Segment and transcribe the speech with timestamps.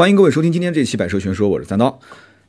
[0.00, 2.00] 欢迎各位收听今天这期《百车全说》，我是三刀。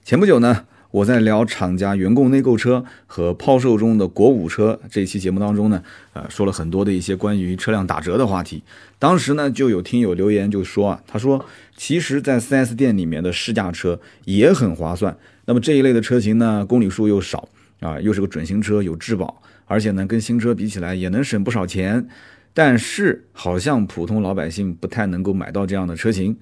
[0.06, 5.84] 前不久呢，我在聊厂家员工内购车和抛售中的国五车这期节目当中呢，
[6.14, 8.64] 呃，说了很多的一些关于车辆打折的话题。
[8.98, 11.46] 当时呢，就有听友留言就说啊，他说，
[11.76, 15.18] 其实，在 4S 店里面的试驾车也很划算。
[15.44, 17.50] 那么这一类的车型呢，公里数又少
[17.82, 22.08] 啊，又是个准新车，有质保，而且呢，跟新车比起来也能省不少钱。
[22.54, 26.38] 但是，好像普通老百姓不太能够买到这样的车型。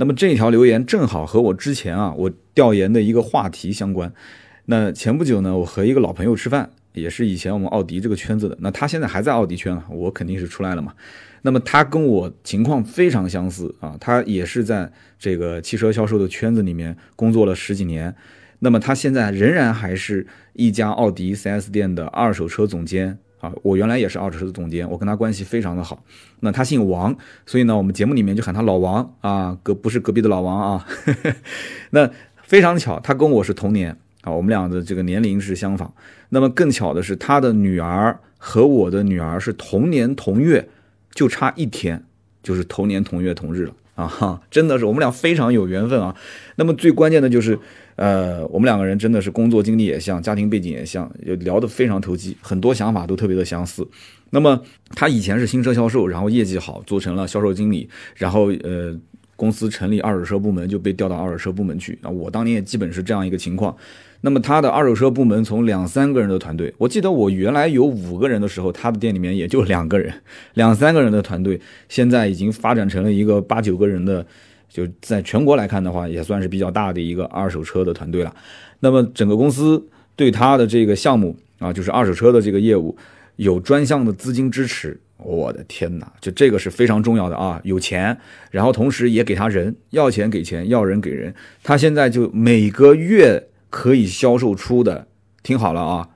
[0.00, 4.10] 那么这条留言正好和我之前啊我调研的一个话题相关。
[4.64, 8.56] 那前不久呢，我和一个老朋友吃饭，也是以前我们奥迪这个圈子的。
[8.60, 10.94] 那他现在还在奥迪圈啊，我肯定是出来了嘛。
[11.42, 18.16] 那么他跟我情况非常相似啊，他也是在这个汽车销售的圈子里面工作了十几年。
[18.60, 23.18] 那么他现在仍然还是一家奥迪 4S 店的二手车总监。
[23.40, 26.04] 啊，我原来也是二手车的总监，我跟他关系非常的好。
[26.40, 30.86] 那他姓王，所以呢，我们节目里面就喊他老王啊，隔不是隔壁的老王啊。
[31.90, 32.10] 那
[32.42, 35.92] 非常巧，他跟我是同年啊，我们俩的这个年龄是相仿。
[36.28, 40.68] 那么更巧的是，他的女儿和我的女儿是同年同月，
[41.12, 42.04] 就差一天，
[42.42, 44.06] 就是同年同月同日了啊！
[44.08, 46.16] 哈，真的是我们俩非常有缘分啊。
[46.56, 47.58] 那么最关键的就是。
[47.96, 53.86] 呃，我们两个人真的是工作经历也像，家庭背景也像，也聊得非常投机，很多想法都特别的相似。
[54.30, 54.58] 那么
[54.94, 58.98] 他以前是新车销售，然后业绩好，做成了销售经理，然后呃，
[59.36, 61.98] 公司成立二手车部门就被调到二手车部门去。
[62.00, 63.76] 啊，我当年也基本是这样一个情况。
[64.22, 70.12] 那么他的二手车部门从两三个人的团队，我记得我原来有五个人的时候，他的店里面也就两个人，
[70.54, 74.26] 两三个人的团队，现在已经发展成了一个八九个人的。
[74.72, 78.32] 就在全国来看的话，也算是比较大的一个二手车的团队了。
[78.78, 82.96] 那么整个公司对他的这个项目啊，就是二手车的这个业务，
[83.34, 85.00] 有专项的资金支持。
[85.16, 87.60] 我的天哪，就这个是非常重要的啊！
[87.64, 88.16] 有钱，
[88.52, 91.34] 然后同时也给他人，要钱给钱，要人给人。
[91.64, 95.06] 他现在就每个月可以销售出的，
[95.42, 96.08] 听好了啊，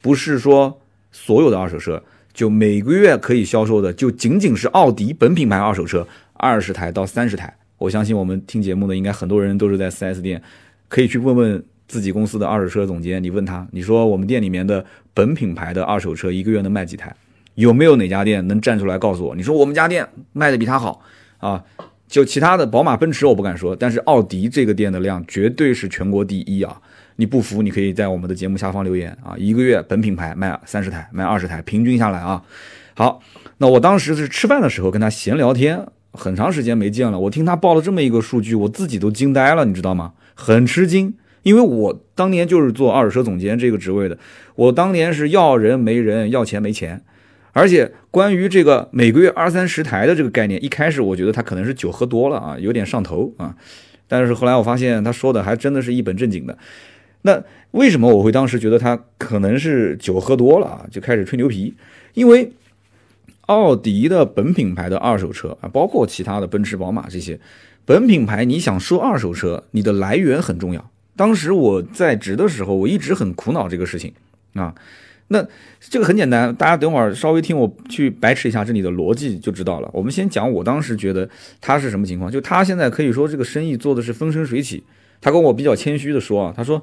[0.00, 0.80] 不是说
[1.12, 7.54] 所有的二手车，就每个月可以销售的，就仅仅是奥迪本品牌二手车二十台到三十台。
[7.78, 10.42] 我相信我们听节目的应该很多人都是在 4S 店，
[10.88, 17.14] 可以去问问自己公司的二手车总监，你问他，你说我们店里面的本品牌的二手车一个月能卖几台？
[17.56, 19.36] 有没有哪家店能站出来告诉我？
[19.36, 21.02] 你说我们家店卖的比他好
[21.38, 21.62] 啊？
[22.08, 26.80] 就其他的宝马、奔驰我不敢说，但是奥迪这个店的量绝对是全国第一啊！
[27.16, 29.34] 你不服，你可以在我们的节目下方留言啊。
[29.36, 32.42] 一个月本品牌卖三十台，卖二十台，平均下来啊。
[32.94, 33.20] 好，
[33.58, 35.86] 那我当时是吃饭的时候跟他闲聊天。
[36.14, 40.12] 很长时间没见了，我听他报了这么一个数据，我自己都惊呆了，你知道吗？
[40.34, 44.18] 很吃惊，因为我当年就是做二手车总监这个职位的，
[44.54, 47.02] 我当年是要人没人，要钱没钱，
[47.52, 53.56] 而且关于这个每个月二三十台的这个概念，一开始我觉得他可能是酒喝多了啊，有点上头啊，
[54.06, 56.58] 但是后来我发现他说的还真的是一本正经的。
[57.22, 61.74] 那为什么我会当时觉得他可能是酒喝多了啊，就开始吹牛皮？
[62.14, 62.52] 因为。
[63.46, 67.38] 奥迪的本品牌的二手车啊，包括其他的奔驰、宝马这些
[67.84, 70.90] 本品牌，你想说二手车，你的来源很重要。
[71.16, 74.12] 当时我在职的时候，我一直很苦恼这个事情
[74.54, 74.72] 啊。
[75.28, 75.44] 那
[75.80, 79.90] 这个很简单，大家等会儿稍微听我去白痴一下这里的逻辑就知道了。
[79.92, 81.28] 我们先讲我当时觉得
[81.60, 84.82] 他是什么情况，就他现在可以说这个生意做的是风生水起。
[85.20, 86.82] 他跟我比较谦虚的说啊，他说。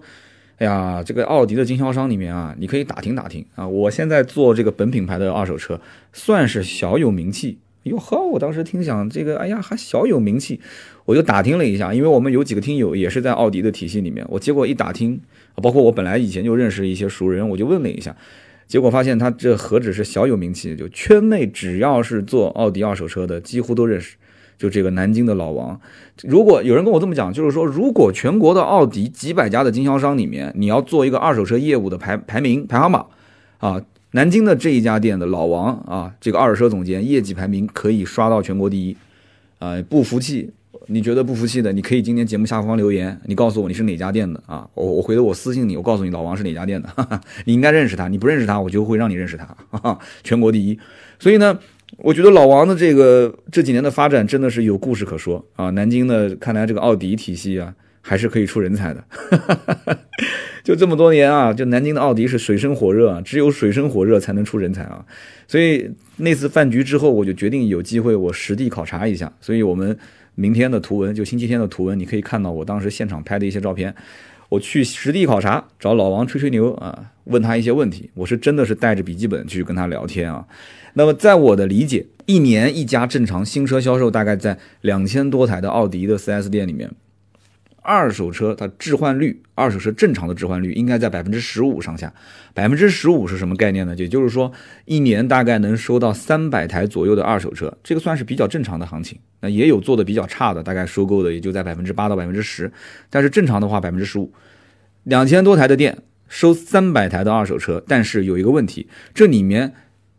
[0.59, 3.65] 哎呀，这个奥迪的经销商里面啊，你可以打听打听啊。
[3.65, 5.79] 我现在做这个本品牌的二手车，
[6.11, 7.59] 算是小有名气。
[7.83, 10.59] 哟呵，我当时听想这个，哎呀，还小有名气，
[11.05, 14.25] 我就打听了一下，因为我们有几个听友也是在奥迪的体系里面。
[14.29, 15.21] 我结果一打听，
[15.55, 18.13] 包括我本来以前就认识一些熟人，我就问了一下，
[18.67, 24.17] 结果发现他这何止是小有名气，就圈内只要是做奥迪二手车的，几乎都认识。
[24.59, 25.79] 就这个南京的老王，
[26.23, 33.07] 如果有人跟我这么讲，就是说，如果全国的奥迪几百家的经销商里面，你要做一个二手车业务的排排名排行榜，
[33.59, 33.81] 啊，
[34.11, 38.97] 南京的这一家店的老王啊，这个二手车总监业绩排名可以刷到全国第一，
[39.59, 40.51] 啊，不服气，
[40.87, 50.77] 你觉得不服气的，你可以今天节目下方留言，你告诉我你是哪家店的啊，我我回头我私信你，我告诉你老王是哪家店的，哈哈，你应该认识他，你不认识他，我就会让你认识他，哈哈，全国第一，
[51.17, 51.57] 所以呢。
[52.01, 55.69] 我觉得老王的这个这几年的发展真的是有故事可说啊！
[55.71, 59.03] 南京的看来这个奥迪体系啊，还是可以出人才的。
[60.63, 65.05] 就这么多年啊，就南京的奥迪是水深火热啊，只有水深火热才能出人才啊！
[65.47, 69.31] 所以那次饭局之后，我就决定有机会我实地考察一下。
[69.41, 69.97] 所以我们
[70.35, 73.93] 明天的图文，就星期天的图文，你可以看到我当时现场拍的一些照片。
[74.47, 78.09] 我去实地考察，找老王吹吹牛啊，问他一些问题。
[78.13, 80.45] 我是真的是带着笔记本去跟他聊天啊。
[80.99, 86.91] 那么在我的理解，一年一家正常新车销售大概在两千多台的奥迪的 4S 店里面
[87.81, 92.13] 二手车它置换率，二手车正常的置换率应该在百分之十五上下。
[92.53, 93.95] 百分之十五是什么概念呢？
[93.95, 94.51] 也就是说，
[94.83, 99.17] 一年大概能收到三百台左右的二手车，这个算是比较正常的行情。
[99.39, 102.69] 那也有做的比较差的，大概收购的也就在百分之八到百分之十，
[103.09, 104.33] 但是正常的话百分之十五。
[105.05, 109.73] 两千多台的店收三百台的二手车，但是有一个问题，这里面。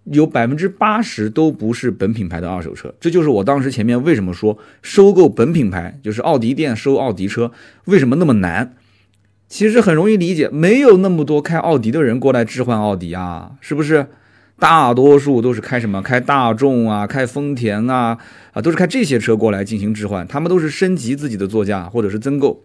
[0.04, 7.52] 有百分之八十都不是本品牌的二手车，这就是我当时前面为什么说收购本品牌，就是奥迪店收奥迪车
[7.84, 8.74] 为什么那么难？
[9.46, 14.06] 其实很容易理解，没有那么多开奥迪的人过来置换奥迪啊，是不是？
[14.58, 16.02] 大多数都是开什么？
[16.02, 18.18] 开大众啊，开丰田啊，
[18.52, 22.62] 啊，都是开这些车过来进行置换，他们都是升级自己的座驾或者是增购，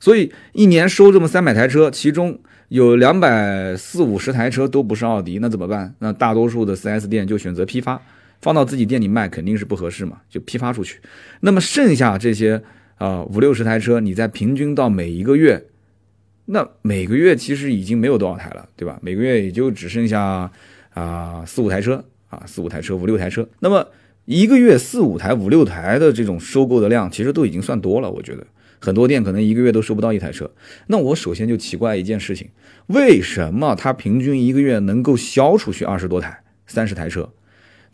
[0.00, 2.38] 所以一年收这么三百台车，其中。
[2.68, 5.94] 有两百四五十台车都不是奥迪，那怎么办？
[5.98, 8.00] 那大多数的 4S 店就选择批发，
[8.40, 10.98] 放到自己店里卖肯定是不合适嘛，就批发出去。
[11.40, 12.62] 那么剩下这些
[12.96, 15.66] 啊五六十台车，你再平均到每一个月，
[16.46, 18.98] 那每个月其实已经没有多少台了，对吧？
[19.02, 20.50] 每个月也就只剩下
[20.94, 23.46] 啊四五台车啊四五台车五六台车。
[23.60, 23.86] 那么
[24.24, 28.46] 一个月四五台五六台的这种收购的量，其实都已经算多了，我觉得。
[28.84, 30.50] 很多店可能一个月都收不到一台车，
[30.88, 32.50] 那我首先就奇怪一件事情，
[32.88, 37.30] 为什么他平均一个月能够销出去二十多台、三十台车？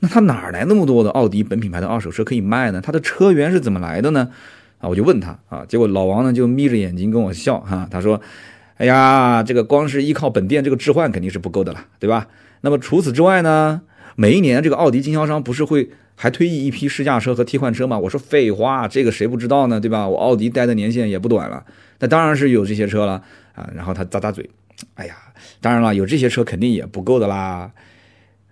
[0.01, 2.81] 那他哪来那么多的奥迪本品牌的二手车可以卖呢？
[2.81, 4.31] 他的车源是怎么来的呢？
[4.79, 8.21] 啊，我就问他啊，结果老王呢就眯着眼睛跟我笑哈，他说
[8.79, 12.27] ：“哎呀，这个光是依靠本店这个置换肯定是不够的了，对吧？
[12.63, 13.83] 那么除此之外呢，
[14.17, 15.91] 每一年这个奥迪经销商不是会……”
[16.23, 17.99] 还推议一批试驾车和替换车吗？
[17.99, 19.81] 我说废话，这个谁不知道呢？
[19.81, 20.07] 对吧？
[20.07, 21.65] 我奥迪待的年限也不短了，
[21.99, 23.13] 那当然是有这些车了
[23.55, 23.71] 啊。
[23.75, 24.51] 然后他咂咂嘴，
[24.97, 25.17] 哎呀，
[25.63, 27.71] 当然了，有这些车肯定也不够的啦。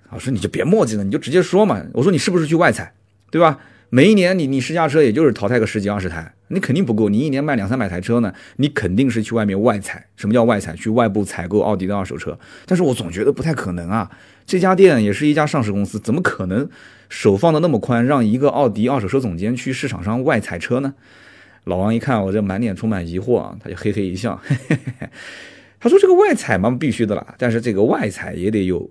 [0.08, 1.84] 我说你就别墨迹了，你就直接说嘛。
[1.92, 2.94] 我说你是不是去外采，
[3.30, 3.58] 对吧？
[3.90, 7.10] 每一年你你试驾车也就是淘汰个十几二十台，你肯定不够。
[7.10, 10.06] 你一年卖两三百台车呢，你肯定是去外面外采。
[10.16, 10.74] 什么叫外采？
[10.74, 12.38] 去外部采购奥迪的二手车。
[12.64, 14.10] 但是我总觉得不太可能啊。
[14.46, 16.66] 这家店也是一家上市公司，怎么可能？
[17.08, 20.94] 手放的那么宽，让一个奥迪二手车总监去市场上外采车呢？
[21.64, 25.08] 老王一看我这满脸充满疑惑啊，他就嘿嘿一笑，嘿嘿嘿
[25.78, 28.90] 他说：“这个外采嘛，必须的啦，但是这个外采也得有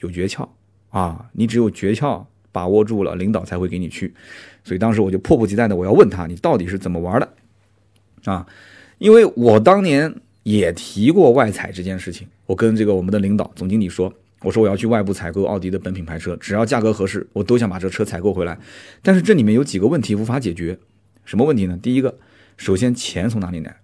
[0.00, 0.48] 有诀窍
[0.88, 4.14] 啊，你只有诀窍把握住了，领导才会给你去。”
[4.64, 7.28] 所以当时我就迫不及待的我要问他，你到底是怎么玩的
[8.24, 8.46] 啊？
[8.98, 10.14] 因为我当年
[10.44, 14.12] 也提过外采这件事情，我跟这个我们的领导总经理说。
[14.44, 18.58] 我说我要去外部采购奥迪的本品牌车，只要价格合适，我都想把这车采购回来。
[19.02, 20.78] 但是这里面有几个问题无法解决，
[21.24, 21.78] 什么问题呢？
[21.80, 22.18] 第一个，
[22.58, 23.78] 首先钱从哪里来？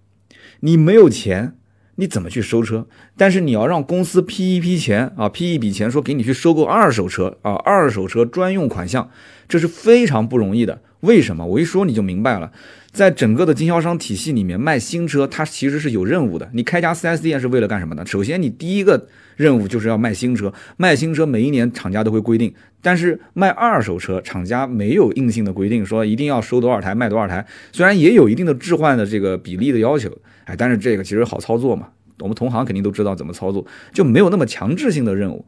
[0.59, 1.55] 你没有钱，
[1.95, 2.87] 你怎么去收车？
[3.17, 9.09] 但是你要让公司批一批钱啊，批一笔钱，说给你去收购二手车啊，二手车专用款项，
[9.49, 10.81] 这是非常不容易的。
[11.01, 11.45] 为什么？
[11.45, 12.51] 我一说你就明白了。
[12.91, 16.49] 在整个的经销商体系里面，卖新车它其实是有任务的。
[16.53, 18.05] 你开家 4S 店是为了干什么呢？
[18.05, 19.07] 首先，你第一个
[19.37, 20.53] 任务就是要卖新车。
[20.75, 27.45] 卖新车每一年厂家都会规定，但是卖二手车厂家没有硬性的规定，说一定要收多少台卖多少台。
[27.71, 30.11] 虽然也有一定的置换的这个比例的要求，
[30.43, 31.87] 哎，但是这个其实好操作嘛。
[32.19, 35.45] 我们同行肯定都知道怎么操作，就没有那么强制性的任务。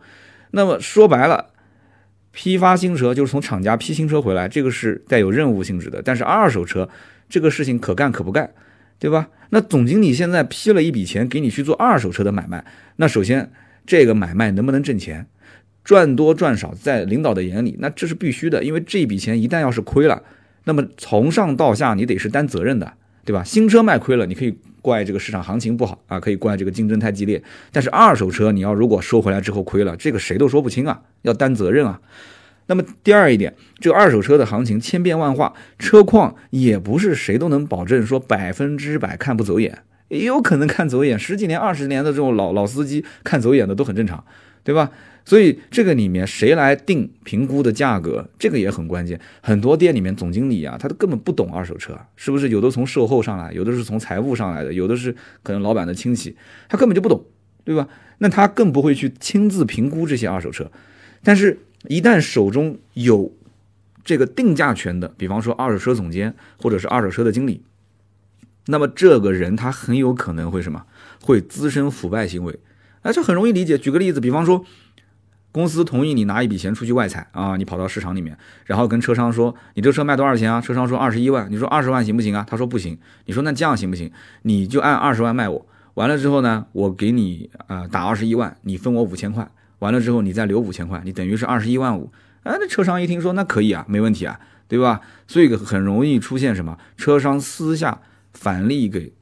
[0.52, 1.48] 那么说白了。
[2.34, 6.02] 批发新车就是从厂家批新车回来，这个是带有任务性质的。
[6.02, 6.90] 但是二手车
[7.30, 8.52] 这个事情可干可不干，
[9.00, 9.30] 对吧？
[9.52, 13.52] 那总经理现在批了一笔钱给你去做二手车的买卖，那首先
[13.86, 15.28] 这个买卖能不能挣钱，
[15.84, 20.24] 赚多赚少，在领导的眼里那这是必须的，因为这笔钱一旦要是亏了，
[20.64, 23.44] 那么从上到下你得是担责任的，对吧？
[23.44, 24.58] 新车卖亏了，你可以。
[24.84, 27.42] 怪这个市场行情不好啊，可以怪这个竞争太激烈。
[27.72, 32.00] 但是二手车你要如果收回来之后亏了，这个谁都说不清啊，要担责任啊。
[32.68, 41.18] 那么第二一点，这个二手车的行情千变万化，车况也不是谁都能保证说百分之百看不走眼，也有可能看走眼。
[41.18, 44.24] 十几年、二十年的这种老老司机看走眼的都很正常，
[44.64, 44.92] 对吧？
[45.26, 49.18] 所以这个里面谁来定评估的价格，这个也很关键。
[49.42, 52.50] 很多店里面总经理啊，他都根本不懂二手车，是不是？
[52.50, 56.36] 有的从售后上来，有的是从财务上来的，有的是可能老板的亲戚，
[56.68, 57.26] 他根本就不懂，
[57.64, 57.88] 对吧？
[58.18, 60.70] 那他更不会去亲自评估这些二手车。
[61.24, 63.32] 但是，一旦手中有
[64.04, 67.62] 这个定价权的，比方说二手车总监或者是二手车的经理，
[68.66, 70.84] 那么这个人他很有可能会什么？
[71.22, 72.60] 会滋生腐败行为。
[73.04, 73.78] 哎，这很容易理解。
[73.78, 74.66] 举个例子，比方说。
[75.54, 80.60] 公司同意你拿一笔钱出去外采啊，你跑到市场里面，然后跟车商说你这车卖多少钱啊？
[80.60, 82.46] 车商说二十一万，你说二十万行不行啊？
[82.50, 82.98] 他说不行。
[83.28, 84.12] 你说那这样行不行？
[84.42, 92.12] 你就按二十万卖我，完了之后呢，我给你啊打二十一万，你分我五千块，完了之后你再留五千块，你等于是二十一万五。
[92.42, 95.02] 哎，那车商一听说那可以啊，没问题啊，对吧？
[95.28, 96.78] 所以很容易出现什么？
[96.98, 98.02] 车商私下
[98.34, 99.14] 返利给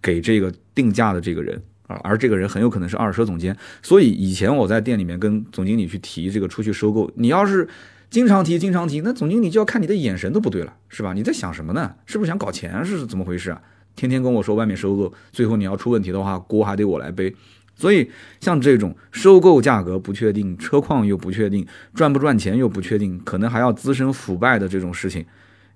[0.00, 3.56] 给这个定价的这个人啊，而这个人很有可能是二手车总监。
[3.82, 7.68] 所以以前我在店里面跟总经理去提这个出去收购，你要是
[8.10, 11.12] 经常提经常提，那总经理就要看你的眼神都不对了，是吧？
[11.12, 11.94] 你在想什么呢？
[12.06, 12.84] 是不是想搞钱？
[12.84, 13.60] 是怎么回事啊？
[13.96, 17.34] 天天跟我说外面收购，最后你要出问题的话，锅还得我来背。
[17.76, 18.08] 所以
[18.40, 25.26] 像这种收购价格不确定、车况又不确定、赚不赚钱又不确定，可能还要滋生腐败的这种事情，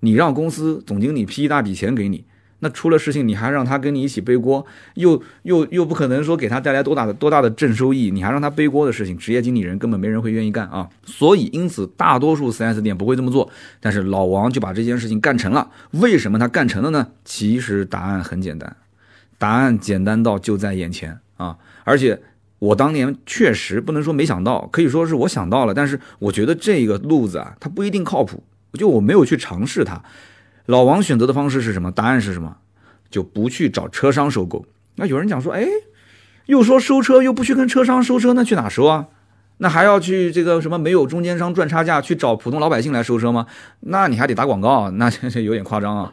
[0.00, 2.24] 你让公司总经理批一大笔钱给你。
[2.60, 10.88] 那出了事情，你还让他跟你一起背锅，又又又不可能说给他带来多大的多大的正收益，你还让他背锅的事情，职业经理人根本没人会愿意干啊。
[11.04, 13.48] 所以，因此大多数 4S 店不会这么做，
[13.80, 15.70] 但是老王就把这件事情干成了。
[15.92, 17.08] 为什么他干成了呢？
[17.24, 18.76] 其实答案很简单，
[19.38, 21.56] 答案简单到就在眼前啊！
[21.84, 22.20] 而且
[22.58, 30.02] 我当年确实不能说没想到，可以说是我想到了，但是我觉得这个路子啊，它不一定靠谱，就我没有去尝试它。
[30.68, 31.90] 老王选择的方式是什么？
[31.90, 32.58] 答案是什么？
[33.10, 34.66] 就不去找车商收购。
[34.96, 35.66] 那有人讲说，哎，
[36.44, 39.06] 又说收车又不去跟车商收车，那去哪收啊？
[39.56, 43.46] 那还要去这个什么没有中间商赚差价去找普通老百姓来收车吗？
[43.80, 46.12] 那你还得打广告，那这这有点夸张啊！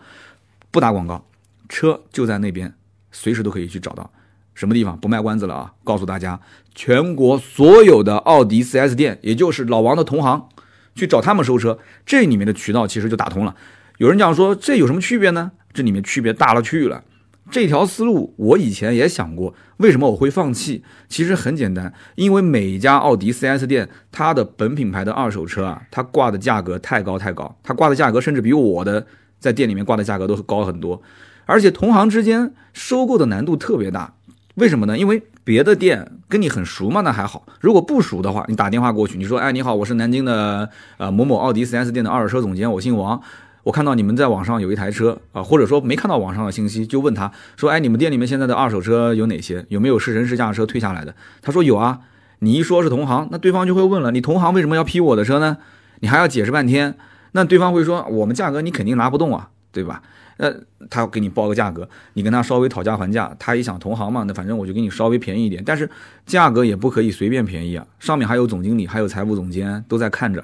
[0.72, 1.26] 不打广告，
[1.68, 2.74] 车就在那边，
[3.12, 4.10] 随时都可以去找到。
[4.54, 4.98] 什么地方？
[4.98, 5.74] 不卖关子了啊！
[5.84, 6.40] 告诉大家，
[6.74, 10.48] 全国所有的奥迪 4S 店，也就是老王的同行，
[10.96, 13.54] 去找他们收车，这里面的渠道其实就打通了。
[13.98, 15.52] 有人讲说这有什么区别呢？
[15.74, 17.04] 这里面区别大了去了。
[17.52, 20.84] 这条思路我以前也想过，为什么我会放弃？
[21.08, 29.06] 其实很简单，因为每一家奥迪 4S 店，它的本品牌的二手车啊，它挂的价格太高太高，它挂的价格甚至比我的
[29.40, 31.02] 在店里面挂的价格都高很多。
[31.46, 34.16] 而且同行之间收购的难度特别大，
[34.56, 34.98] 为什么呢？
[34.98, 43.22] 因为别的店跟你很熟嘛，那还好；如果不熟的话，你打电话过去，你说：“哎，你好，我是南京的呃某某奥迪 4S 店的二手车总监，我姓王。”
[43.66, 49.66] 我看到你们在网上有一台车啊，或者说没看到网上的信息，就问他说：“哎，你们店里面现在的二手车有哪些？
[49.70, 52.00] 有没有试乘试驾车退下来的？”他说有啊。
[52.40, 55.58] 你一说是同行，那对方就会问了：你同行为什么要批我的车呢？
[56.02, 56.96] 你还要解释半天。
[57.32, 60.04] 那对方会说：我们价格你肯定拿不动啊，对吧？
[60.38, 60.54] 那，
[60.90, 63.34] 他给你报个价格，你跟他稍微讨价还价。
[63.40, 65.90] 他一想同行嘛，那反正我就给你稍微便宜一点，但是
[66.26, 67.88] 价格也不可以随便便宜啊。
[68.00, 70.44] 上面还有总经理，还有财务总监都在看着。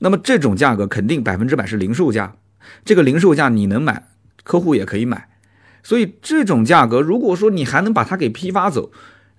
[0.00, 2.36] 那么这种价格肯定百分之百是零售价，
[2.84, 4.08] 这个零售价你能买，
[4.44, 5.28] 客户也可以买，
[5.82, 8.90] 所以这种价格，如果说你还能把它给批发走，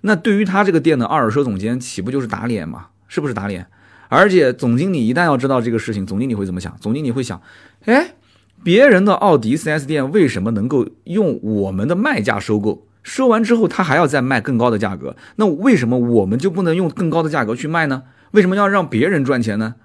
[0.02, 2.88] 那对于他这个店的二手车总监岂不就是打脸吗？
[3.08, 3.66] 是不是打脸？
[4.08, 6.76] 而且总经理一旦要知道这个事情，总经理会怎么想？
[6.80, 7.40] 总经理会想，
[7.84, 8.14] 哎，
[8.62, 12.86] 别人的奥迪 4S 店为什么能够用我们的卖价收购？
[13.02, 18.02] 收完之后他还要再卖更高的价格，那为什么我们就不能用更高的价格去卖呢？
[18.32, 19.76] 为什么要让别人赚钱呢？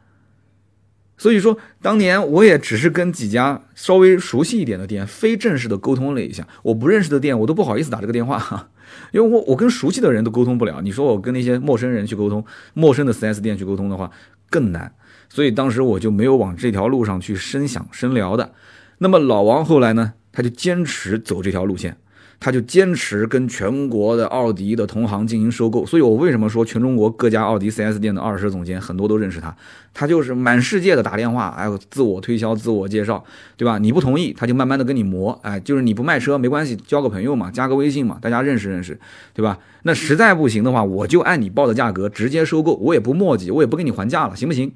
[1.17, 6.45] 所以说，当年我也只是跟几家稍微熟悉一点的店，非正式的沟通了一下。
[6.62, 8.69] 我不认识的店，我都不好意思打这个电话，
[9.12, 10.81] 因为我我跟熟悉的人都沟通不了。
[10.81, 12.43] 你说我跟那些陌生人去沟通，
[12.74, 14.12] 陌生的 4S 店去沟通的话
[14.50, 14.93] 更难。
[15.29, 18.53] 所以当时我就没有往这条路上去深想深聊的。
[18.98, 21.98] 那么老王后来呢，他就坚持走这条路线。
[22.45, 29.57] 他就坚持跟全国的奥迪的同行进行收购，所以我为什么说全中国各家奥迪 4S 店的二手车总监很多都认识他？
[29.95, 33.25] 他就是满世界的打电话，哎，自我推销、自我介绍，
[33.57, 33.79] 对吧？
[33.79, 38.99] 你不同意，他就慢慢的跟你磨，哎，就是你不卖车没关系，交个朋友嘛，加个微信嘛，大家认识认识，
[39.33, 39.57] 对吧？
[39.81, 44.71] 那实在不行的话，我就按你报的价格直接收购，我也不墨迹，我也不跟你还价了，行不行？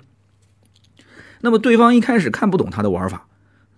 [1.42, 3.28] 那么对方一开始看不懂他的玩法。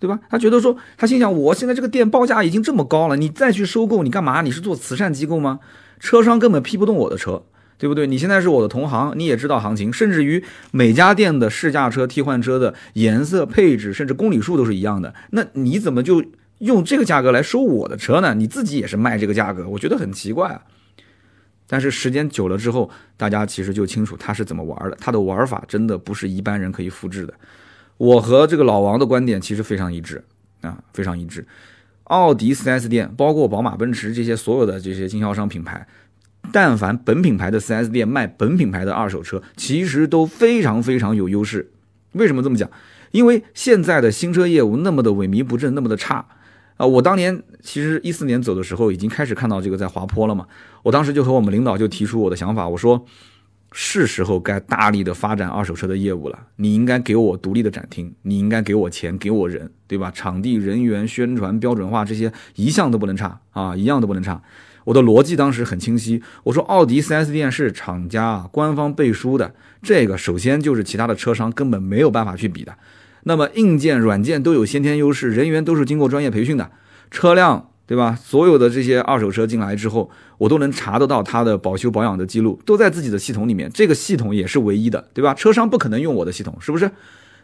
[0.02, 0.20] 对吧？
[0.32, 4.42] 他觉得说，他心想，我现在这个店报价已经这么高了，你再去收购，你干嘛？
[4.42, 5.60] 你是做慈善机构吗？
[6.00, 7.44] 车商根本批不动我的车，
[7.78, 8.08] 对不对？
[8.08, 15.14] 你现在是我的同行，你也知道行情，甚至于每家店的试驾车、替换车的颜色、配置，甚至公里数都是一样的。
[15.30, 16.26] 那你怎么就
[16.58, 18.34] 用这个价格来收我的车呢？
[18.34, 20.62] 你自己也是卖这个价格，我觉得很奇怪啊。
[21.68, 27.34] 但是时间久了之后，大家其实就清楚他是怎么玩的，他的玩法真的不是一般人可以复制的。
[28.02, 30.24] 我和这个老王的观点其实非常一致
[30.62, 31.46] 啊，非常一致。
[32.06, 35.86] 奥迪 4S 店，包括宝马、奔驰这些所有的这些经销商品牌，
[36.52, 41.70] 但凡本品牌的 4S 店卖本品牌的二手车，其实都非常非常有优势。
[42.14, 42.68] 为什么这么讲？
[43.12, 46.26] 因为现在的新车业务那么的萎靡不振，那么的差
[46.78, 46.86] 啊！
[46.88, 50.48] 我当年其实一四年走的时候，已经开始看到这个在滑坡了嘛。
[50.82, 53.06] 我当时就和我们领导就提出我的想法，我说。
[53.72, 56.48] 是时候该大力的发展二手车的业务了。
[56.58, 60.12] 你应该给我独立的展厅，你应该给我钱，给我人，对吧？
[60.12, 64.42] 场地、人员、宣传、标准化这些一项都不能差啊，一样都不能差。
[64.84, 72.76] 我的逻辑当时很清晰，我说奥迪 4S 店是厂家官方背书的，这个首先就是其他的车商根本没有办法去比的。
[73.24, 76.72] 那么硬件、软件都有先天优势，人员都是经过专业培训的。
[77.12, 78.18] 车辆，对吧？
[78.24, 83.70] 所有的这些二手车进来之后，我都能查得到它的保修保养的记录，都在自己的系统里面。
[83.74, 85.34] 这个系统也是唯一的，对吧？
[85.34, 86.90] 车商不可能用我的系统，是不是？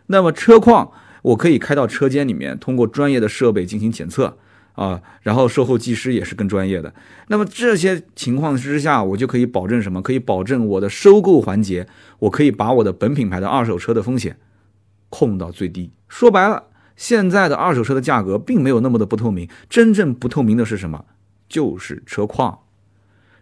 [0.06, 0.90] 那么车况，
[1.22, 4.38] 我可以开到车间里面，通过专业的设备进行检测。
[4.76, 6.94] 啊，然后售后技师也是更专业的。
[7.28, 10.02] 那么这些情况之下，我就可以保证什么？
[10.02, 11.88] 可以保证我的收购环节，
[12.20, 14.38] 我可以把我的本品牌的二手车的风险
[15.10, 15.92] 控到最低。
[16.08, 16.64] 说白了，
[16.98, 21.06] 现在的二手车的价格并没有那么的不透明，真正不透明的是什么？
[21.48, 22.60] 就是车况。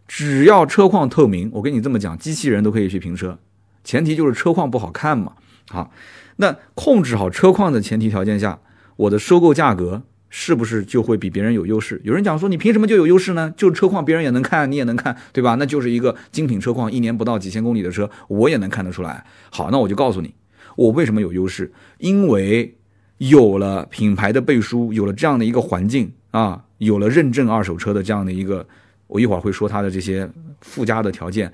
[0.07, 3.39] 只要车况透明，我跟你这么讲，机器人都可以去评车，
[3.83, 5.33] 前提就是车况不好看嘛。
[5.69, 5.89] 好，
[6.35, 8.59] 那控制好车况的前提条件下，
[8.97, 10.03] 我的收购价格。
[10.38, 12.01] 是不是就会比别人有优势？
[12.03, 13.53] 有人讲说你凭什么就有优势呢？
[13.55, 15.55] 就是车况别人也能看，你也能看，对吧？
[15.55, 19.24] 那就是一个精品车况，一年不到几千公里的车，我也能看得出来。
[19.50, 20.33] 好，那我就告诉你，
[20.75, 21.71] 我为什么有优势？
[22.00, 22.75] 因为
[23.17, 28.67] 有了品牌的背书，有了这样的一个环境啊，有了认证二手车的这样的一个，
[29.07, 30.29] 我一会儿会说它的这些
[30.62, 31.53] 附加的条件，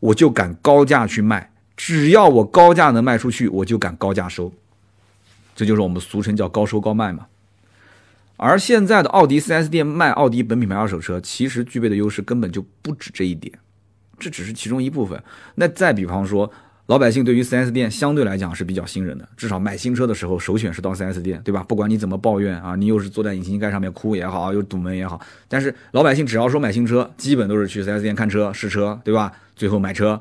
[0.00, 1.50] 我就敢高价去卖。
[1.76, 4.52] 只要我高价能卖出去，我就敢高价收。
[5.54, 7.26] 这就是我们俗称叫高收高卖嘛。
[8.36, 13.52] 而现在的奥迪 4S 店卖奥迪本品牌二手车，其实具备的优势根本就不止这一点，
[14.18, 15.22] 这只是其中一部分。
[15.56, 16.50] 那再比方说，
[16.86, 21.64] 老百姓对于 4S 店相对来讲是比较信任的，至少买新车的时候首选是到 4S 店，对吧？
[21.66, 29.32] 不管你怎么抱怨啊，你又是坐在引擎盖上面哭也好，又堵门也好，但是老百姓只要说买新车，基本都是去 4S 店看车试车，对吧？
[29.56, 30.20] 最后买车。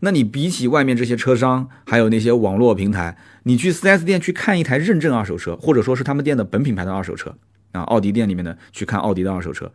[0.00, 7.34] 那你比起外面这些车商，还有那些网络平台，你去 4S 店去看一台认证二手车，或者说是他们店的本品牌的二手车
[7.72, 9.72] 啊，奥迪店里面的去看奥迪的二手车，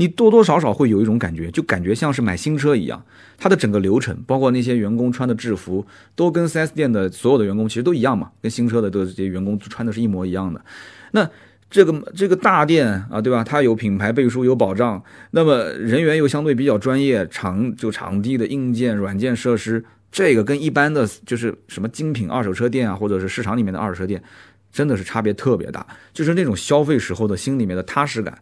[0.00, 3.04] 你多多少少会有一种感觉，就感觉像是买新车一样，
[3.36, 10.64] 它的整个流程，包括那些员工穿的制服，都跟 4S 店的所有的员工其实都一样嘛，跟新车的这些员工穿的是一模一样的。
[11.10, 11.28] 那
[11.68, 13.42] 这个这个大店啊，对吧？
[13.42, 15.02] 它有品牌背书，有保障，
[15.32, 24.22] 那么人员又相对比较专业，场就场地的硬件、软件设施，这个跟一般的就是什么精品二手车店啊，或者是市场里面的二手车店，
[24.70, 25.84] 真的是差别特别大。
[26.14, 28.38] 就是那种消费时候的心里面的踏实感，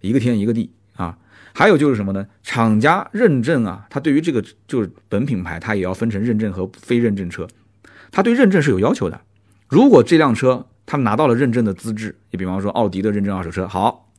[0.00, 1.18] 一个天一个地啊。
[1.56, 2.26] 还有就是什么呢？
[2.42, 7.46] 厂家认证啊，它对于这个就是本品牌，它也要分成认证和非认证车，
[8.10, 9.20] 它对认证是有要求的。
[9.68, 14.10] 如果这辆车，他拿到了认证的资质，你比方说奥迪的认证二手车，好，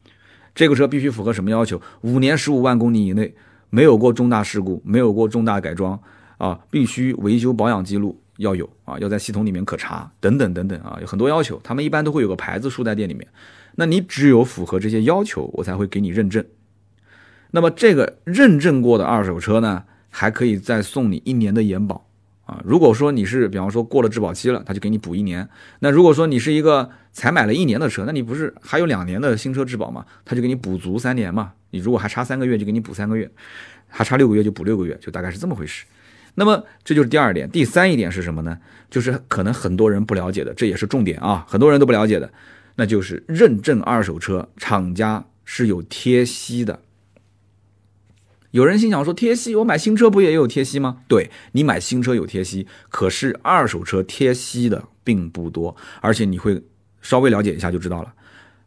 [0.55, 1.81] 这个车必须符合什么要求？
[2.01, 3.35] 五年十五万公里以内，
[3.69, 5.99] 没有过重大事故，没有过重大改装
[6.37, 11.59] 啊，必须维修保养记录要有啊，要在系统里面可查，等等等等啊，有很多要求。
[11.63, 13.27] 他们一般都会有个牌子竖在店里面，
[13.75, 16.43] 那你只有符合这些要求，我才会给你认证。
[17.55, 22.05] 那么这个认证过的二手车呢，还可以再送你一年的延保。
[22.45, 25.47] 啊，如果说你是比方说过了质保期了，他就给你补一年。
[25.79, 30.05] 那如果说你是一个才买了一年的车，那你不是还有两年的新车质保吗？
[30.25, 31.53] 他就给你补足三年嘛。
[31.69, 33.25] 你如果还差三个月，就给你补三个月；
[33.87, 35.85] 还差六个月就补六个月，就大概是这么回事。
[36.33, 38.57] 那么这就是第二点，第三一点是什么呢？
[38.89, 42.29] 就是可能很多人不了解的，这也是重点啊，很多人都不了解的，
[42.75, 46.81] 那就是认证二手车厂家是有贴息的。
[48.55, 50.99] 有人心想说贴息，我买新车不也有贴息吗？
[51.09, 56.63] 对你买新车有贴息，可是二手车贴息的并不多，而且你会
[57.01, 58.13] 稍微了解一下就知道了。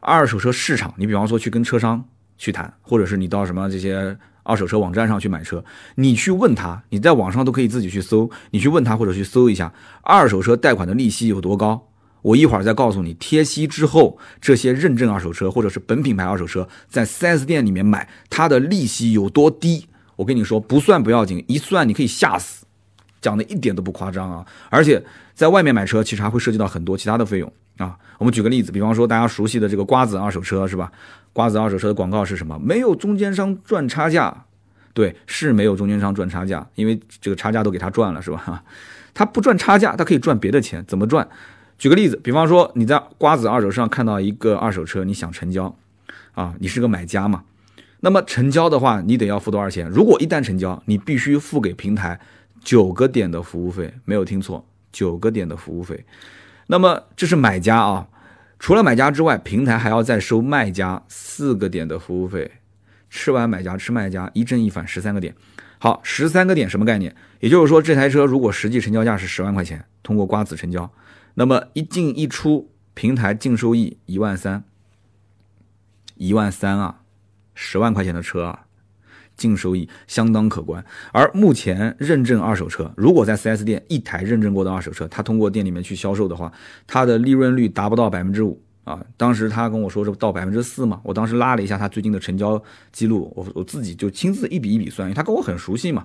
[0.01, 2.05] 二手车市场，你比方说去跟车商
[2.37, 9.73] 去谈，或者是你到什么这些二手车网站上去买车，你去问他，你在网上都可以自己去搜，你去问他或者去搜一下
[10.03, 11.88] 二手车贷款的利息有多高。
[12.23, 19.87] 我一会儿再告诉你，贴息之后，这些认证二手车或者是本品牌二手车，在 4S 店里面买，它的利息有多低？
[20.17, 22.67] 我跟你说，不算不要紧，一算你可以吓死，
[23.21, 24.45] 讲的一点都不夸张啊！
[24.69, 25.01] 而且
[25.33, 27.97] 在外面买车，其实还会涉及到很多其他的费用啊。
[28.19, 30.91] 我们举个例子，比方说大家熟悉的这个瓜子二手车是吧？
[31.33, 32.59] 瓜子二手车的广告是什么？
[32.59, 34.45] 没有中间商赚差价，
[34.93, 38.65] 对，是没有中间商赚差价，因为这个差价都给他赚了是吧？
[39.15, 41.29] 他不赚差价，他可以赚别的钱，怎么赚？
[41.79, 45.77] 举个例子，比方说你在瓜子二手上看到一个二手车，你想成交，
[46.33, 47.45] 啊，你是个买家嘛？
[48.01, 49.89] 那么成交的话，你得要付多少钱？
[49.89, 52.19] 如果一旦成交，你必须付给平台
[52.63, 56.05] 九个点的服务费，没有听错，九个点的服务费。
[56.67, 58.09] 那么这是买家啊，
[58.59, 62.51] 除了买家之外，平台还要再收卖家四个点的服务费，
[63.09, 65.33] 吃完买家吃卖家，一正一反十三个点。
[65.79, 67.15] 好，十三个点什么概念？
[67.39, 70.91] 也就是说，这台车如果实际成交价是十万块钱，通过瓜子成交。
[71.39, 74.65] 那么一进一出，平台净收益一万三，
[76.17, 77.03] 一万三啊，
[77.55, 78.67] 十万块钱的车啊，
[79.37, 80.85] 净收益相当可观。
[81.13, 86.53] 而目前认证二手车，如果在 4S 店一台认证过的二手车，它通过店里面去销售的话，
[86.89, 96.05] 它的利润率达不到百分之五啊，当时他跟我说这到百分之四嘛，我当时拉了一下他最近的成交记录，我我自己就亲自一笔一笔算，因为他跟我很熟悉嘛，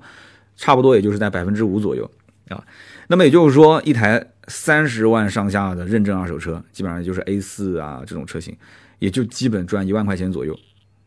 [0.55, 2.07] 差不多也就是在百分之五左右
[2.49, 2.63] 啊。
[3.07, 8.55] 那么也就是说，一台三十万上下的认证二手车，基本上就是 A 四啊这种车型，
[8.99, 10.57] 也就基本赚一万块钱左右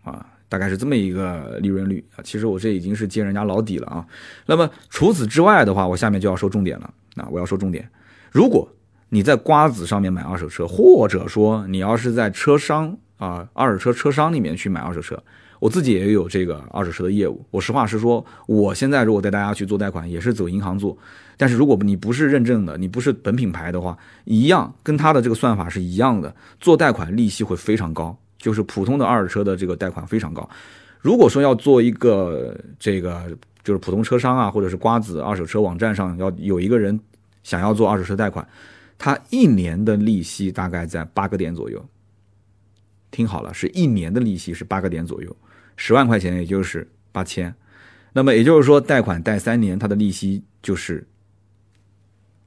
[0.02, 2.22] 啊，大概是这么一个利润率啊。
[2.22, 4.06] 其实我这已经是揭人家老底了啊。
[4.46, 7.88] 那么除此之外的话，我下面就要说重点了啊，我要说重点，
[8.30, 8.68] 如果。
[9.08, 15.22] 你在瓜子上面买二手车，或者说你要是在车商啊二手车车商里面去买二手车，
[15.60, 17.46] 我自己也有这个二手车的业务。
[17.52, 20.98] 我实话实说，我现在如果带大家去做贷款，也是走银行做。
[21.36, 30.48] 但是如果你不是认证的，你不是本品牌的话，一样跟他的这个算法是一样的，做贷款利息会非常高，就是普通的二手车的这个贷款非常高。
[31.00, 36.98] 如果说要做一个这个就是普通车商啊，或者是瓜子二手车网站上要有一个人
[37.42, 38.46] 想要做二手车贷款。
[38.98, 41.84] 他一年的利息大概在八个点左右，
[43.10, 45.36] 听好了，是一年的利息是八个点左右，
[45.76, 47.54] 十万块钱也就是八千，
[48.14, 51.06] 那么也就是说贷款贷三年，它的利息就是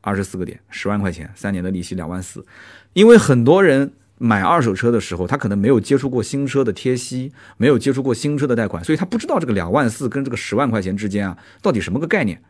[0.01, 2.45] 二十四个点，十万块钱三年的利息两万四，
[2.93, 12.41] 因为很多人买二手车的时候，他可能没有接触过新车的贴息，没有接触过新车的贷款，所以他不知道这个两万四跟这个十万块钱之间啊到底什么个概念，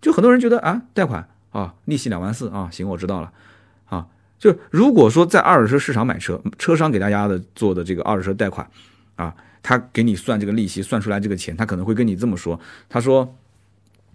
[0.00, 1.28] 就很多人觉得啊贷款。
[1.50, 3.32] 啊，利息两万四啊，行，我知道了。
[3.86, 4.06] 啊，
[4.38, 8.64] 就如果说在二手车市场买车，车商给大家的做的这个二手车贷款，
[9.16, 13.36] 啊，他给你算这个利息，算出来这个钱，他可能会跟你这么说，他说，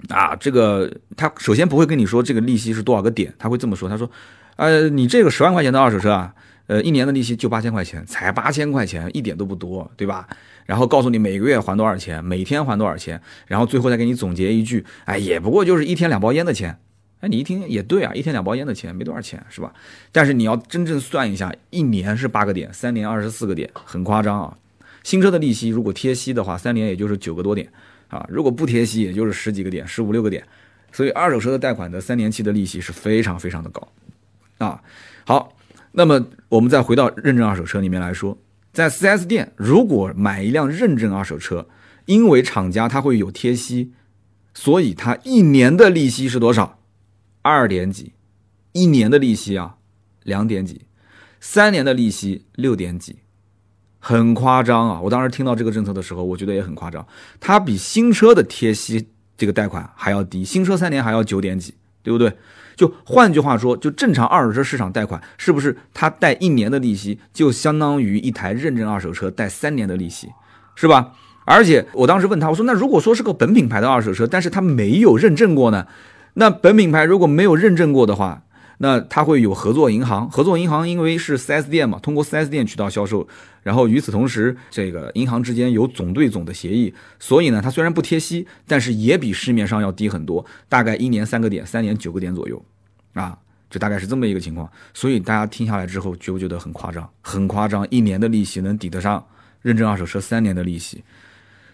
[0.09, 4.09] 啊，这个他首先不会跟你说这个利息是多少个点，他会这么说，他说，
[4.55, 6.33] 呃，你这个十万块钱的二手车啊。
[6.67, 10.27] 呃，一年的利息就八千块钱，才八千块钱，一点都不多，对吧？
[10.65, 16.75] 然后告诉你每个月还多少钱，每天还多少钱，然后最后再给你总结一句，哎，也不过就是一天两包烟的钱。
[17.19, 19.71] 哎，你一听也对啊，一天两包烟的钱没多少钱，是吧？
[20.11, 24.57] 但是你要真正算一下，一年是八个点，三年二十四个点，很夸张啊。
[25.03, 27.71] 新车的利息如果贴息的话，三年也就是九个多点
[28.07, 30.43] 啊，如果不贴息，也就是十几个点，十五六个点。
[30.91, 33.87] 所以二手车的贷款的三年期的利息是非常非常的高
[34.59, 34.81] 啊。
[35.25, 35.57] 好，
[35.91, 38.37] 那么我们再回到认证二手车里面来说，
[38.71, 41.67] 在 4S 店如果买一辆认证二手车，
[42.05, 43.91] 因为厂家它会有贴息，
[44.53, 46.79] 所以它一年的利息是多少？
[47.41, 48.13] 二点几，
[48.71, 49.77] 一年的利息啊，
[50.23, 50.83] 两点几，
[51.39, 53.17] 三年的利息六点几，
[54.07, 55.01] 很夸张啊！
[55.01, 57.03] 我当时听到这个政策的时候，我觉得也很夸张。
[57.39, 62.31] 它比新车的贴息这个贷款还要低，新车三年还要九点几，对不对？
[62.75, 70.29] 就换句话说，就正常二手车市场贷款，是不是它贷一年的利息就相当于一台认证二手车贷三年的利息，
[70.75, 71.13] 是吧？
[71.43, 75.87] 而且我当时问他，我说那如果说是个本品牌的二手车，但是它没有认证过呢？
[76.35, 78.43] 那本品牌如果没有认证过的话，
[78.77, 80.29] 那它会有合作银行。
[80.29, 83.27] 合作银行因为是 4S 店嘛，通过 4S 店渠道销售，
[83.63, 92.63] 然后与此同时，这个银行之间有总对总的协议，所以呢，它虽然不贴息，但是也比市面上要低很多，大概一年三个点，三年九个点左右，
[93.13, 93.37] 啊，
[93.69, 94.69] 就大概是这么一个情况。
[94.93, 97.09] 所以大家听下来之后，觉不觉得很夸张？
[97.21, 99.25] 很夸张，一年的利息能抵得上
[99.61, 101.03] 认证二手车三年的利息？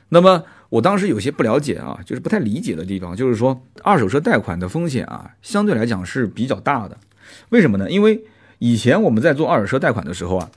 [0.10, 0.44] 那么。
[0.72, 6.98] 我当时有些不了解啊，就是不太理解的地方，就是说二手车贷款的风险啊，相对来讲是比较大的。
[7.50, 7.92] 为什么呢？
[7.92, 8.24] 因为
[8.60, 10.50] 以前我们在做二手车贷款的时候啊，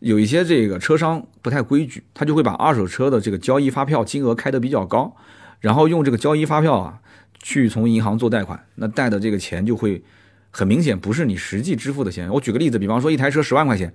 [0.00, 5.14] 有一些这个车商不太规矩，他就会把二手车的这个交易发票金额开得比较高，
[5.60, 6.98] 然后用这个交易发票啊
[7.40, 10.02] 去从银行做贷款，那贷的这个钱就会
[10.50, 12.28] 很明显不是你实际支付的钱。
[12.32, 13.94] 我举个例子，比方说一台车十万块钱，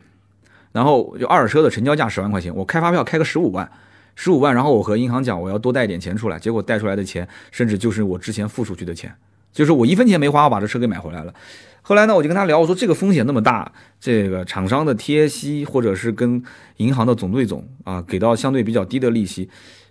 [0.71, 3.69] 然后就二手车的成交价十万块钱，我开发票开个十五万。
[4.15, 9.13] 十五万，然后我和银行讲我要多贷点钱出来，结果贷出来的钱甚至就是我之前付出去的钱，
[9.51, 11.34] 就是我一分钱没花，我把这车给买回来了。
[11.82, 16.41] 后来呢，我就跟他聊，我说这个风险那么大，这个厂商的贴息或者是跟
[16.78, 19.49] 银行的总对总啊，给到相对比较低的利息，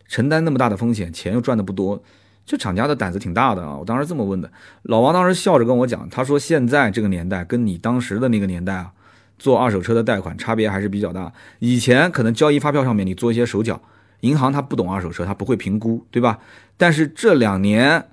[0.09, 2.03] 承担那么大的风险，钱又赚的不多，
[2.45, 3.77] 这厂家的胆子挺大的啊。
[3.77, 4.51] 我当时这么问的，
[4.83, 8.91] 老王当时笑着跟我讲，他说现在这个年代跟你当时的那个年代啊，
[9.39, 11.33] 做二手车的贷款差别还是比较大。
[11.61, 13.81] 以前可能交易发票上面你做一些手脚。
[14.25, 16.39] 银行他不懂二手车，他不会评估，对吧？
[16.79, 18.07] 但是这两年，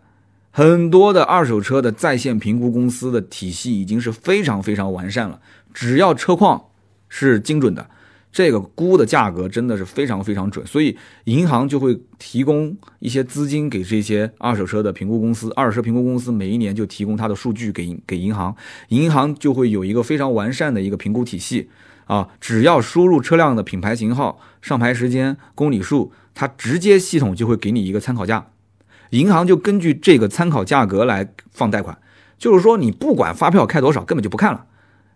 [0.52, 5.40] 很多的二手车的在线评估公司的体系已经是非常非常完善了。
[5.74, 6.62] 只要车况
[7.08, 7.90] 是精准的，
[8.30, 10.68] 这个估的价格真的是非常非常准。
[10.68, 18.54] 所以银行就会提供一些资金给这些二手车的评估公司，二手车评估公司每一年就提供它的数据给给银行，
[18.90, 21.70] 银行就会有一个非常完善的一个评估体系。
[22.12, 28.48] 啊，只要输入车辆的品牌型号、上牌时间、公里数，它直接系统就会给你一个参考价，
[29.12, 31.98] 银行就根据这个参考价格来放贷款。
[32.38, 34.66] 就是说，你不管发票开多少，根本就不看了，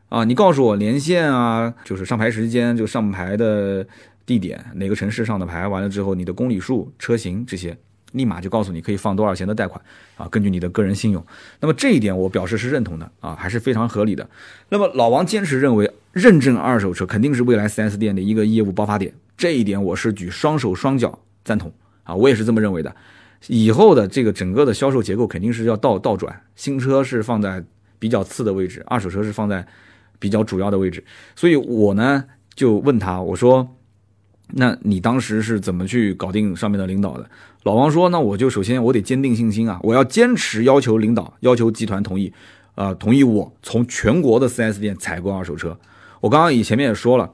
[0.07, 3.85] 啊，你告诉我年限啊，就是上牌时间，就上牌的
[4.25, 7.77] 地点，哪个城市上的牌，完了之后你的公里数、车型这些，
[8.15, 9.79] 立马就告诉你可以放多少钱的贷款
[10.17, 11.25] 啊，根据你的个人信用。
[11.59, 14.27] 那么这一点我表示是认同的啊，还是非常合理的。
[14.69, 21.71] 那么老王坚持认为，认证二手车肯定是未来 4S 店的一个业务爆发点，这一点我是举双手双脚赞同
[22.03, 22.95] 啊，我也是这么认为的。
[23.47, 27.63] 以后的这个整个的销售结构肯定是要倒倒转，新车是放在
[27.99, 29.65] 比较次的位置，二手车是放在
[30.17, 31.03] 比较主要的位置。
[31.35, 32.23] 所以我呢
[32.55, 33.75] 就问他，我说
[34.53, 37.29] ：“那你当时是怎么去搞定上面的领导的？”
[37.63, 42.31] 老王说：“那我就首先我得坚定信心啊，我要坚持要求领导，要求集团同意，
[42.75, 45.77] 啊，同意我从全国的 4S 店采购二手车。
[46.21, 47.31] 我刚刚以前面也说了。”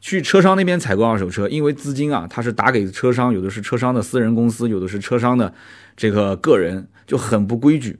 [0.00, 5.52] 去车商那边采购二手车，因为资金啊，他是打给车商，有的是车商的私人公司，有的是车商的
[5.96, 7.98] 这个个人，就很不规矩。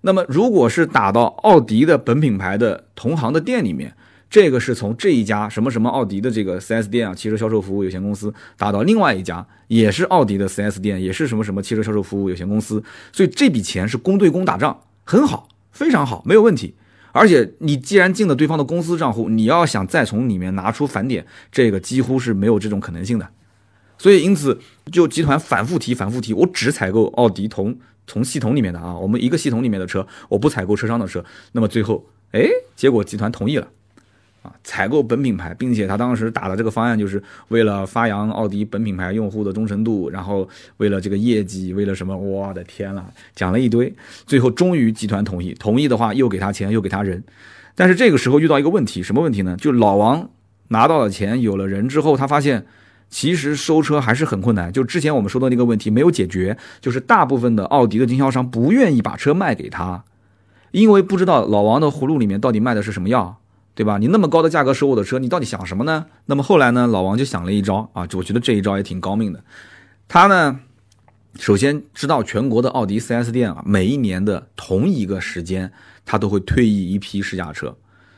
[0.00, 3.94] 那么，如果是打到奥迪的本品牌的同行的店里面，
[4.28, 16.74] 这个是从这一家什么什么奥迪的这个 4S 店啊，汽车销售服务有限公司打到另外一家，也是奥迪的 4S 店，也是什么什么汽车销售服务有限公司，所以这笔钱是公对公打仗，很好，非常好，没有问题。
[17.12, 23.26] 而且你既然进了对方的公司账户，你要想再从里面拿出返点，这个几乎是没有这种可能性的。
[23.96, 24.60] 所以因此
[24.92, 27.74] 就集团反复提、反复提，我只采购奥迪同
[28.06, 31.24] 从系统里面的啊，我们一个系统里面的车，我不采购车商的车。
[31.52, 33.66] 那么最后，哎，结果集团同意了。
[34.64, 42.16] 采购本品牌，并且他当时打的这个方案，就是为了发扬奥迪本品牌用户的忠诚度，然后为了这个业绩，为了什么？
[42.16, 43.04] 我的天呐，
[43.34, 43.94] 讲了一堆，
[44.26, 47.22] 最后终于集团同意，同意的话又给他钱，又给他人。
[47.74, 49.54] 但是这个时候遇到一个问题，什么问题呢？
[49.60, 50.30] 就老王
[50.68, 52.64] 拿到了钱，有了人之后，他发现
[53.10, 54.72] 其实收车还是很困难。
[54.72, 60.04] 就之前我们说的那个问题没有解决，就是大部分的奥迪的经销商不愿意把车卖给他，
[60.70, 63.38] 因为不知道老王的葫芦里面到底卖的是什么药。
[63.76, 63.98] 对吧？
[63.98, 66.06] 你那么高的价格收我的车，你到底想什么呢？
[66.24, 66.86] 那么后来呢？
[66.86, 69.44] 老王就想了一招啊，我觉得这一招也挺高明的。
[70.08, 70.58] 他呢，
[71.38, 75.70] 首先知道全国的奥迪 4S 店啊，每一年的同一个时间，
[76.06, 77.76] 他都会退役一批试驾车。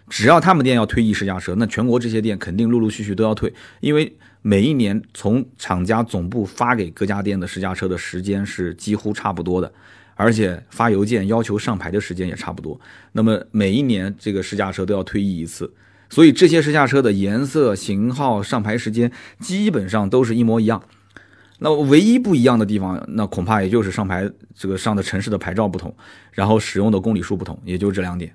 [0.08, 9.72] 只要他们店要退役试驾车，那全国这些店肯定陆陆续续都要退，因为每一年从厂家总部发给各家店的试驾车的时间是几乎差不多的。
[10.18, 12.78] 而且发邮件要求上牌的时间也差不多，
[13.12, 15.72] 那么每一年这个试驾车都要退役一次，
[16.10, 20.82] 所以这些试驾车的颜色、型号、上牌时间基本上都是一模一样。
[21.60, 25.94] 那唯一不一样的地方，那恐怕也就是上牌这个上的城市的牌照不同，
[26.32, 28.34] 然后使用的公里数不同，也就这两点。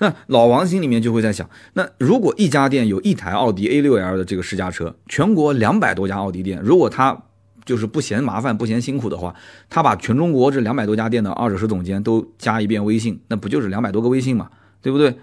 [0.00, 7.22] 那老王心里面就会在想，那如果一家店有一台奥迪 A6L 的这个试驾车，全国两百多家奥迪店，如果他
[7.64, 9.34] 就是不嫌麻烦、不嫌辛苦的话，
[9.68, 14.50] 他把全中国这两百多家店的二手车总监都加一遍微信，那不就是两百多个微信嘛，
[14.82, 15.18] 对不对？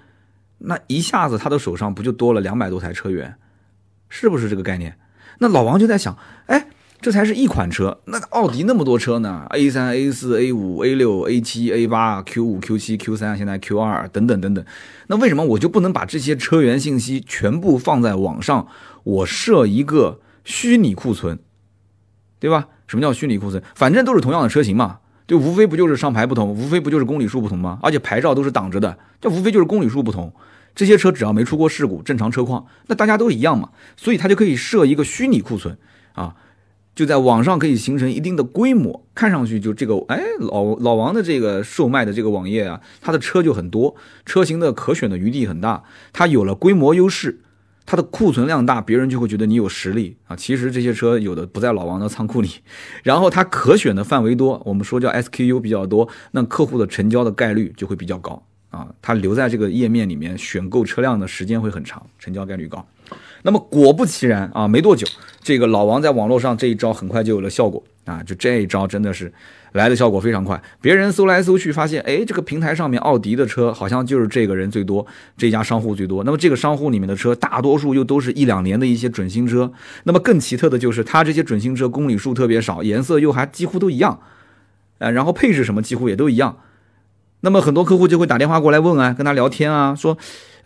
[0.59, 3.35] 那一下子他的手上不就多了两百多台车源，
[4.09, 4.97] 是不是这个概念？
[5.39, 6.67] 那老王就在想，哎，
[6.99, 14.65] 这才是一款车，那奥迪那么多车呢？A 三、A 四、A 五、A 六、A 七、A 八、Q 五、Q 七、Q 三，现在 Q 二等等等等，
[15.05, 18.67] 那为什么我就不能把这些车源信息全部放在网上，
[19.03, 21.37] 我设一个虚拟库存？
[22.39, 22.67] 对吧？
[22.87, 23.61] 什么叫虚拟库存？
[23.75, 27.79] 反正都是同样的车型嘛，就无非不就是上牌不同，无非不就是公里数不同吗？
[27.81, 30.31] 而且牌照都是挡着的，这无非就是公里数不同。
[30.73, 33.69] 这些车只要没出过事故，正常车况，那大家都一样嘛。
[33.95, 35.77] 所以它就可以设一个虚拟库存
[36.13, 36.35] 啊，
[36.95, 43.95] 就在网上可以形成一定的规模，看上去就这个，哎，老老王的这个售卖的这个网页啊，他的车就很多，
[44.25, 47.41] 车型的可选的余地很大，他有了规模优势。
[47.87, 50.35] 它的库存量大，别人就会觉得你有实力啊。
[50.35, 52.49] 其实这些车有的不在老王的仓库里，
[53.01, 58.87] 然后它可选的范围多，我们说叫 SKU 比较多，那客户的成交的概率就会比较高啊。
[59.01, 62.85] 他留在这个页面里面选购车辆的时间会很长，成交概率高。
[63.43, 65.07] 那么果不其然啊，没多久，
[65.41, 69.31] 这个老王在网络上这一招很快就有了效果啊，就这一招真的是。
[69.73, 76.23] 来的效果非常快，别人搜来搜去发现，哎，这个平台上面奥迪的车好像就是这个人最多，这家商户最多。
[76.23, 79.71] 那么这个商户里面的车，大多数又都是一两年的一些准新车。
[80.03, 84.19] 那么更奇特的就是，它这些准新车公里数特别少，颜色又还几乎都一样，
[84.99, 86.57] 呃，然后配置什么几乎也都一样。
[87.41, 90.17] 那么很多客户就会打电话过来问啊，跟他聊天啊，说。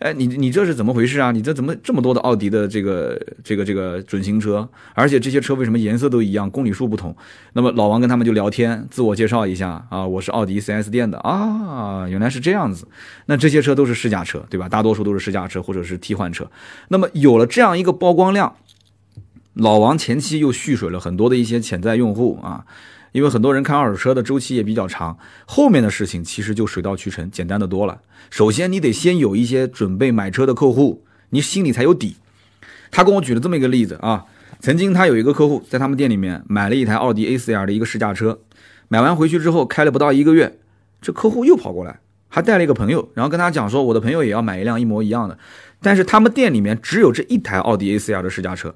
[0.02, 1.30] 哎，你你这是怎么回事啊？
[1.30, 4.68] 你这怎么这么多的奥迪的这个这个这个准新车？
[4.94, 7.16] 而且这些车为什么颜色都一样，公里数不同？
[7.52, 12.88] 那么老王跟他们就聊天，自我介绍一下啊，我是奥迪 4S 店的啊，原来是这样子。
[13.26, 14.68] 那这些车都是试驾车，对吧？
[14.68, 16.50] 大多数都是试驾车或者是替换车。
[16.88, 18.56] 那么有了这样一个曝光量，
[19.54, 22.66] 老王前期又蓄水了很多的一些潜在用户啊。
[23.12, 28.00] 因为很多人看二手车的周期也比较长，后面的事情其实就水到渠成，简单的多了。
[28.30, 32.16] 首先，你得先有一些准备买车的客户，你心里才有底。
[32.90, 34.24] 他跟我举了这么一个例子啊，
[34.60, 38.40] 曾经他有一个客户在他们店里面买了一台奥迪 A4L 的一个试驾车，
[38.88, 40.58] 买完回去之后开了不到一个月，
[41.00, 45.38] 这客户又跑过来，还带了一个朋友，然后跟他讲说，我的朋友也要买一辆一模一样的，
[45.80, 48.74] 但是他们店里面只有这一台奥迪 A4L 的试驾车。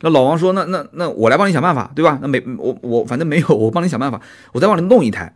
[0.00, 2.18] 那老王说：“那那那我来帮你想办法，对吧？
[2.20, 4.20] 那没我我反正没有，我帮你想办法，
[4.52, 5.34] 我再帮你弄一台。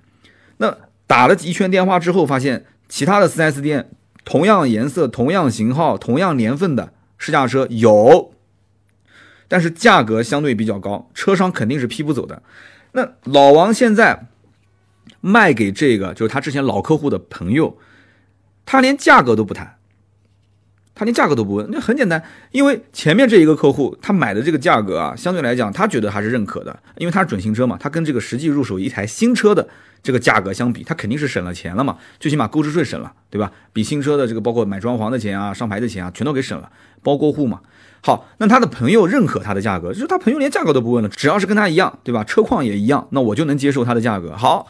[0.59, 3.91] 那打了一圈电话之后，发现其他的 4S 店
[4.25, 8.35] 同样颜色、同样型号、同样年份的试驾车有，
[9.49, 12.43] 但是价格相对比较高，车商肯定是批不走的。
[12.93, 14.27] 那老王现在
[15.23, 17.79] 卖给这个就是他之前老客户的朋友，
[18.67, 19.77] 他连价格都不谈。”
[21.01, 29.67] 他连价格都不问，那很简单，因为前面这一个客户他买的这个价格啊，相对来讲他觉得还是认可的，因为他是准新车嘛，他跟这个实际入手一台新车的
[30.03, 33.51] 这个价格相比，他肯定是省了钱了嘛，最起码购置税省了，对吧？
[33.73, 36.71] 比新车的这个包括买装潢的钱啊、上牌的钱啊，全都给省了，
[37.03, 37.61] 包过户嘛。
[38.03, 42.23] 好，那他的朋友认可他的价格，就是他朋友连价格都不问了，只要是跟他一样，对吧？
[42.25, 44.37] 车况也一样，那我就能接受他的价格。
[44.37, 44.69] 好。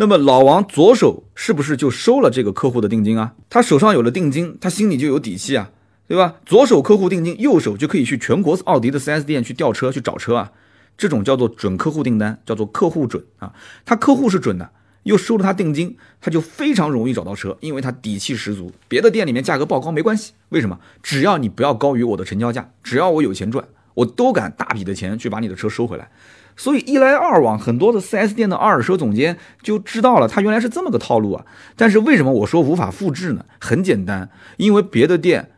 [0.00, 3.34] 那么老王左手是不是就收了这个客户的定金啊？
[3.50, 5.70] 他手上有了定金，他心里就有底气啊，
[6.08, 6.36] 对吧？
[6.46, 10.52] 左手客户定金，右手就可以去全国奥迪的 4S 店去调车去找车啊。
[10.96, 13.52] 这种叫做准客户订单，叫做客户准啊。
[13.84, 14.70] 他客户是准的，
[15.02, 18.72] 又收了他定金，他就非常容易找到车，因为他底气十足。
[18.88, 20.80] 别的店里面价格报高没关系，为什么？
[21.02, 26.10] 只要你不要高于我的成交价，只要我有钱赚，我都敢大笔的钱去把你的车收回来。
[26.56, 31.46] 所以一来二往，很多的 4S 店的二手车总监就知道了，他原来是这么个套路啊。
[31.76, 33.44] 但是为什么我说无法复制呢？
[33.58, 35.50] 很简单，因为别的店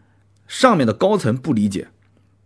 [0.47, 1.89] 上面的高层不理解，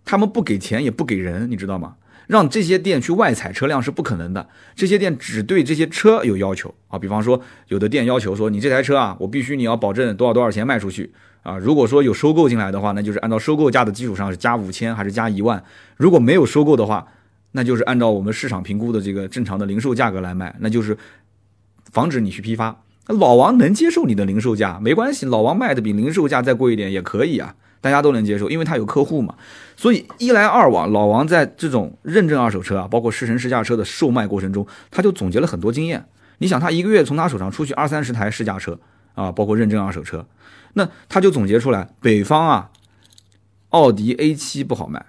[0.04, 1.96] 他们不给钱也不给人，你知道吗？
[2.26, 4.48] 让这些店去外采车辆是不可能的。
[4.74, 11.12] 这些店只对这些车有要求啊，比方说有的店要求说，你这台车啊，我必须你要保证多少多少钱卖出去
[11.44, 11.56] 啊。
[11.56, 15.62] 如果说有收购进来的话，那就是按照收购价的基础上是加五千还是加一万。
[15.96, 17.06] 如果没有收购的话，
[17.56, 20.96] 那就是按照我们市场评估的这个正常的零售价格来卖，那就是
[21.90, 22.82] 防止你去批发。
[23.06, 29.34] 老王能接受你的零售价，没关系，老王卖的比零售价再贵一点也可以啊，大家都能接受，因为他有客户嘛。
[29.74, 36.04] 所以一来二往，老王在这种认证二手车啊，包括试乘试驾车的售卖过程中，他就总结了很多经验。
[36.38, 38.78] 你想，他一个月从他手上出去二三十台试驾车
[39.14, 40.26] 啊，包括认证二手车，
[40.74, 42.70] 那他就总结出来，北方啊，
[43.70, 45.06] 奥迪 A7 不好卖。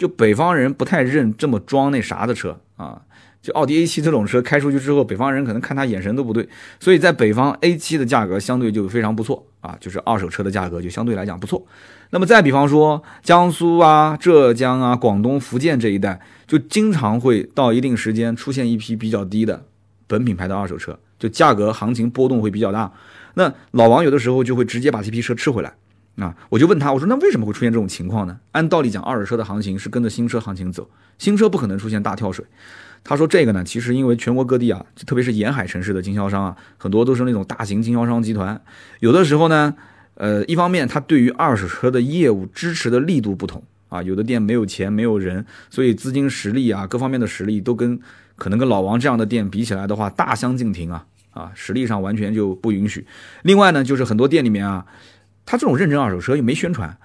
[0.00, 3.02] 就北方人不太认这么装那啥的车啊，
[3.42, 6.48] 就奥迪 A7 这种车开出去之后，北方人可能看他眼神都不对，
[6.80, 11.62] 所以在北方 A7 的价格相对就非常不错啊，就是二手车的价格就相对来讲不错。
[12.12, 19.66] 那么再比方说江苏啊、浙江啊、广东、福建这一带，就经常会到一定时间出现一批比较低的
[20.06, 22.90] 本品牌的二手车，就价格行情波动会比较大。
[23.34, 25.74] 那老王有的时候就会直接把这批车吃回来。
[26.16, 28.38] 啊，我就问他，我说那为什么会出现这种情况呢？
[28.52, 32.44] 按道理讲，二手车的行情是跟着新车行情走，新车不可能出现大跳水。
[33.02, 38.60] 他说这个呢，其实因为全国各地啊，特别是沿海城市的经销商啊，很多都是那种大型经销商集团，
[38.98, 39.74] 有的时候呢，
[40.16, 47.98] 呃，一方面他对于二手车的业务支持的力度不同啊，有的店没有钱没有人，所以资金实力啊，各方面的实力都跟
[48.36, 53.06] 可能跟老王这样的店比起来的话，大相径庭啊啊，实力上完全就不允许。
[53.44, 54.84] 另外呢，就是很多店里面啊。
[55.50, 56.96] 他这种认证二手车又没宣传，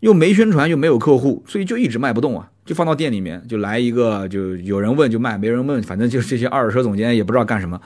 [0.00, 7.80] 又没宣传，又没有客户，所以就一直卖不动啊，就放到店里面，就来一个，就有人问就卖，没人问，反正就是这些二手车总监也不知道干什么。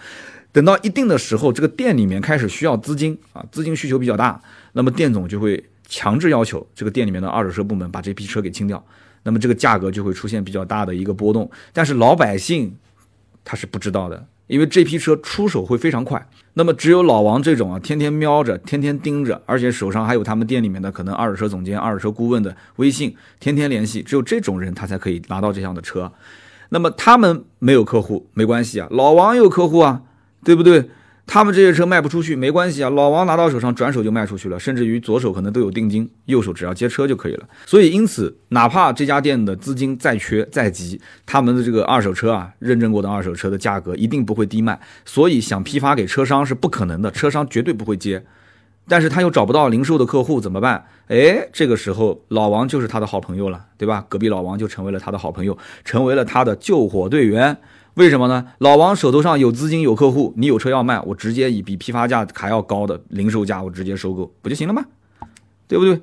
[0.50, 4.40] 等到一定的时候，这个店里面开始需要资金啊，资金需求比较大，
[4.72, 8.82] 那么店总就会强制要求这个店里面的二手车部门把这批车给清掉，
[9.24, 11.50] 那么这个价格就会出现比较大的一个波动。
[11.74, 12.74] 但是老百姓
[13.44, 14.27] 他是不知道的。
[14.46, 26.11] 因为这批车出手会非常快，那么只有老王这种啊，天天瞄着，天天盯着，而且手上还有他们店里面的可能二手车总监、二手车顾问的微信，天天联系，只有这种人他才可以拿到这样的车。
[26.70, 30.01] 那么他们没有客户没关系啊，老王有客户啊，
[30.42, 30.88] 对不对？
[31.28, 37.46] 他们这些车卖不出去没关系啊，老王拿到手上转手就卖出去了，甚至于左手可能都有定金，右手只要接车就可以了。
[37.66, 44.80] 所以因此，哪怕这家店的资金再缺再急，他们的这个二手车啊，认证过的二手车的价格一定不会低卖。
[45.05, 48.24] 所以想批发给车商是不可能的，车商绝对不会接。
[48.88, 50.82] 但是他又找不到零售的客户怎么办？
[51.09, 54.03] 哎，这个时候老王就是他的好朋友了，对吧？
[54.09, 57.59] 隔壁老王就成为了他的好朋友，成为了他的救火队员。
[57.99, 58.46] 为什么呢？
[58.59, 64.84] 老王手头上有资金有客户，你有车要卖，我直接以比批发价还要高的零售价，我直接收购不就行了吗？
[65.66, 66.01] 对不对？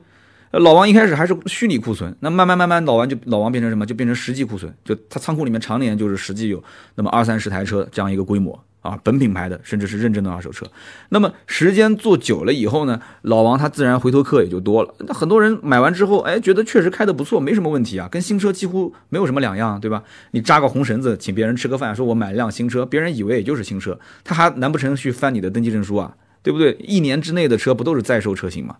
[0.51, 3.85] 老王一开始还是虚拟库存，那慢慢慢慢老王就老王变成什么？
[3.85, 6.61] 就变成实际库存，就他仓库里面常年就是实际有
[6.95, 10.65] 那么二三十台车这样一个规模啊，本品牌的甚至是认证的二手车。
[11.09, 14.93] 那么时间做久了以后呢，老王他自然回头客也就多了。
[14.99, 20.03] 那很多人买完之后，哎，觉得确实开的不错，没什么问题啊，跟新车几乎没有什么两样，对吧？
[20.31, 26.15] 你扎个红绳子，请别人吃个饭，说我买了辆新车，别人以为也就是新车，他还难不成去翻你的登记证书啊？
[26.43, 26.77] 对不对？
[26.79, 28.75] 一年之内的车不都是在售车型吗？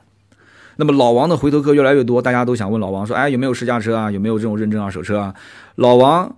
[0.78, 4.12] 那么老王的回头客越来越多，大家都想问老王说：“哎，有没有试驾车啊？
[4.12, 5.34] 有没有这种认证二手车啊？”
[5.76, 6.36] 老王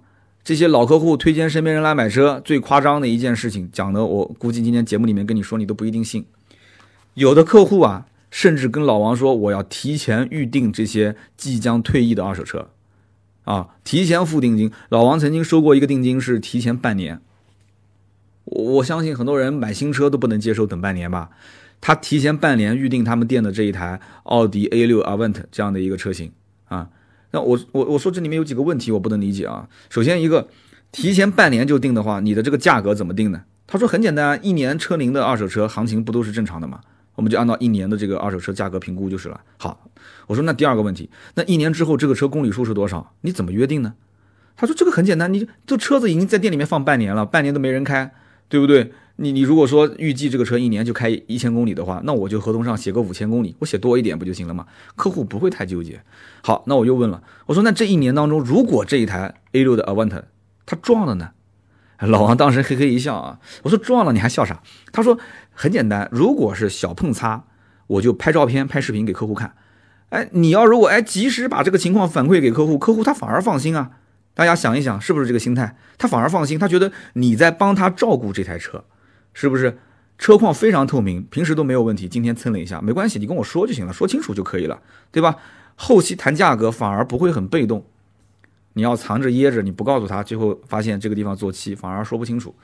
[0.48, 6.26] 这些老客户推荐身边人来买车，最夸张的一件事情讲的，我估计今天节目里面跟你说，你都不一定信。
[7.16, 12.70] 有的客户啊，甚至跟老王说：“我要提前预定这些即将退役的二手车，
[13.44, 17.20] 啊，提前付定金。”老王曾经收过一个定金是提前半年。
[18.46, 21.32] 我相信很多人买新车都不能接受等半年吧。
[21.82, 26.32] 他提前半年预定他们店的这一台奥迪 A6 Avant 这样的一个车型
[26.70, 26.88] 啊，
[27.42, 29.68] 我我我说这里面有几个问题我不能理解啊。
[29.90, 30.48] 首先一个，
[30.92, 33.44] 提前半年就定的话，你的这个价格怎么定呢？
[33.66, 36.80] 他说很简单，一年车龄的二手车行情不都是正常的吗？
[37.16, 39.42] 我们就按照一年的这个二手车价格评估就是了。
[39.58, 39.90] 好，
[40.28, 43.14] 我说那第二个问题，那一年之后这个车公里数是多少？
[43.22, 43.96] 你怎么约定呢？
[44.56, 48.14] 他说这个很简单，你这车子已经在店里面放半年了，半年都没人开，
[48.48, 48.92] 对不对？
[49.20, 54.68] 你你如果说预计这个车一年就开一千公里的话，那我就合同上写个五千公里，我写多一点不就行了吗？
[54.96, 56.02] 客户不会太纠结。
[56.44, 60.22] 好，那我又问了，我说那这一年当中，如果这一台 A6 的 Avant
[60.66, 61.32] 它撞了呢？
[62.00, 64.62] 老王当时嘿嘿一笑啊，我说撞了你还笑啥？
[64.92, 65.18] 他说
[65.52, 67.46] 很简单，如果是小碰擦，
[67.88, 69.56] 我就拍照片、拍视频给客户看。
[70.10, 73.94] 哎，你要如果哎及时把这个情况反馈给客户，客户他反而放心啊。
[74.36, 75.76] 大家想一想，是不是这个心态？
[75.98, 78.84] 他反而放心，他觉得你在帮他照顾这台车。
[79.40, 79.78] 是不是
[80.18, 84.82] 车况非常透明，平时都没有问题，今天蹭了一下没关系，你跟我说就行了，说清楚就可以了，
[85.12, 85.36] 对吧？
[85.76, 87.86] 后期谈价格反而不会很被动，
[88.74, 92.56] 你要藏着掖着，你不告诉他，最后发现这个地方做漆，反而说不清楚，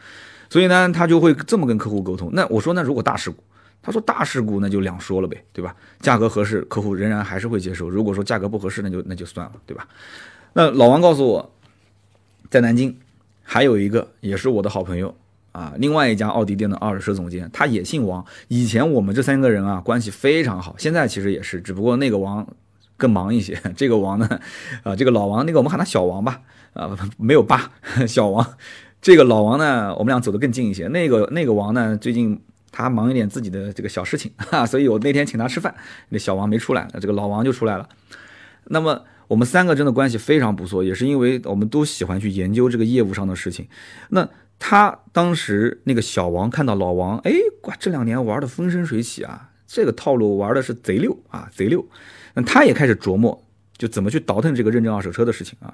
[0.49, 2.31] 所以呢，他就会这么跟客户沟通。
[2.33, 3.37] 那我说，那如果大事故，
[3.83, 5.75] 他说大事故那就两说了呗，对吧？
[5.99, 9.87] 价格合适，客户仍然还是会接受；如果说价格不合适，那就那就算了，对吧？
[10.53, 11.53] 那老王告诉我，
[12.49, 12.97] 在南京
[13.43, 15.15] 还有一个也是我的好朋友。
[15.53, 18.25] 啊，另外一家奥迪店的二手车总监，他也姓王。
[18.47, 22.45] 以前我们这三个人啊，关系非常好，现在其实也是，只不过那个王
[22.97, 23.55] 更忙一些。
[23.77, 24.27] 这个王呢，
[24.81, 26.41] 啊，这个老王，那个我们喊他小王吧，
[26.73, 27.71] 啊，没有爸，
[28.07, 28.45] 小王。
[28.99, 30.87] 这个老王呢，我们俩走得更近一些。
[30.87, 32.41] 那个那个王呢，最近
[32.71, 35.75] 他忙一点自己的这个小事情， 哈，所以我那天请他吃饭，
[36.09, 37.87] 那小王没出来，这个老王就出来了。
[38.65, 43.67] 那么我们三个真的关系非常不错，也是因为我们都喜欢去研究这个业务上的事情。
[44.09, 44.27] 那。
[44.65, 47.33] 他当时那个小王看到老王，哎，
[47.63, 51.85] 哇，这两年玩的风生水起啊，这个套路玩的是贼溜啊，贼溜。
[52.35, 53.45] 那他也开始琢磨，
[53.77, 55.73] 就怎么去倒腾这个认证二手车的事情啊。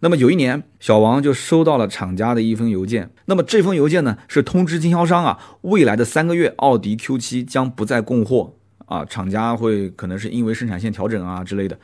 [0.00, 3.10] 那么有一年，小王就收到了厂家的一封邮件。
[3.24, 8.52] 那么这封邮件呢，是通知经销商啊，未来的三个月，奥迪 Q7 将不再供货
[8.84, 11.78] 啊，厂家会可能是因为生产线调整啊之类的。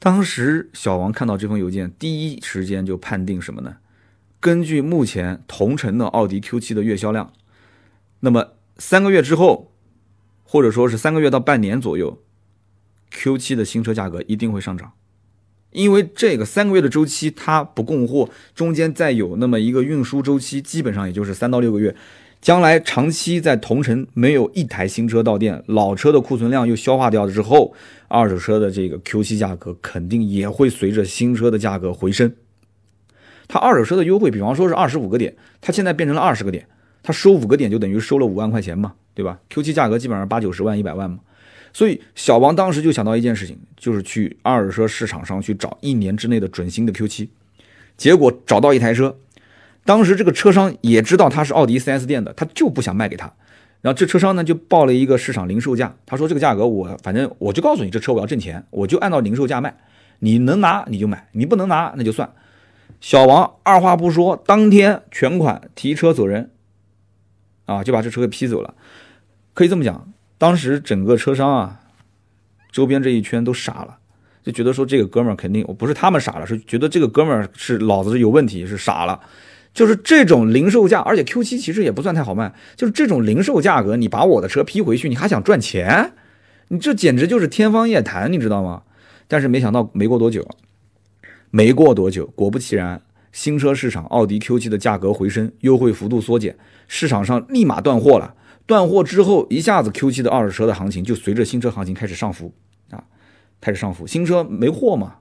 [0.00, 3.76] 当时小王看到这封邮件，第一时间就判定什么呢？
[4.40, 7.32] 根据目前同城的奥迪 Q7 的月销量，
[8.20, 9.72] 那么三个月之后，
[10.44, 12.22] 或者说是三个月到半年左右
[13.12, 14.92] ，Q7 的新车价格一定会上涨，
[15.72, 21.96] 因为这个三个月的周期它不供货，中间再有那么一个运输周期，基本上也就是三到六个月。
[22.40, 27.74] 将来长期在同城没有一台新车到店，老车的库存量又消化掉了之后，
[28.06, 32.32] 二手车的这个 Q7 价格肯定也会随着新车的价格回升。
[33.48, 36.66] 它二手车的优惠，比方说是二十五个点，它现在变成了二十个点，
[37.02, 41.18] 它收五个点就等于收了五万块钱嘛，对吧？Q7 价格基本上八九十万、一百万嘛，
[41.72, 47.28] 所以小王当时就想到一件事情，就是去二手车市场上去找一年之内的准新的 Q7，
[47.96, 49.16] 结果找到一台车，
[49.84, 53.32] 当时这个车商也知道他是奥迪 4S 店的，他就不想卖给他，
[53.80, 59.74] 然后这车商呢就报了一个市场零售价，他说这个价格我反正我就告诉你这车我要挣钱，我就按照零售价卖，
[60.18, 62.30] 你能拿你就买，你不能拿那就算。
[63.00, 66.50] 小王二话不说，当天全款提车走人，
[67.66, 68.74] 啊，就把这车给批走了。
[69.54, 71.80] 可以这么讲，当时整个车商啊，
[72.72, 73.98] 周边这一圈都傻了，
[74.42, 79.20] 就觉得说这个哥们儿肯定，我不是他们傻了，是觉得这个哥们儿是脑子有问题，是傻了。
[79.74, 86.14] 就是这种零售价，而且 Q7 其实也不算太好卖，就是这种零售价格，你把我的车批回去，你还想赚钱？
[86.68, 88.82] 你这简直就是天方夜谭，你知道吗？
[89.28, 90.48] 但是没想到，没过多久。
[91.50, 93.00] 没过多久，果不其然，
[93.32, 98.34] 新车市场奥迪 Q7 的价格回升，优惠幅度缩减，市场上立马断货了。
[98.66, 102.52] 断货之后，一下子 Q7 的二手车的行情就随着新车行情开始上浮
[102.90, 103.04] 啊。
[103.60, 105.16] 开始上浮，新车没货嘛，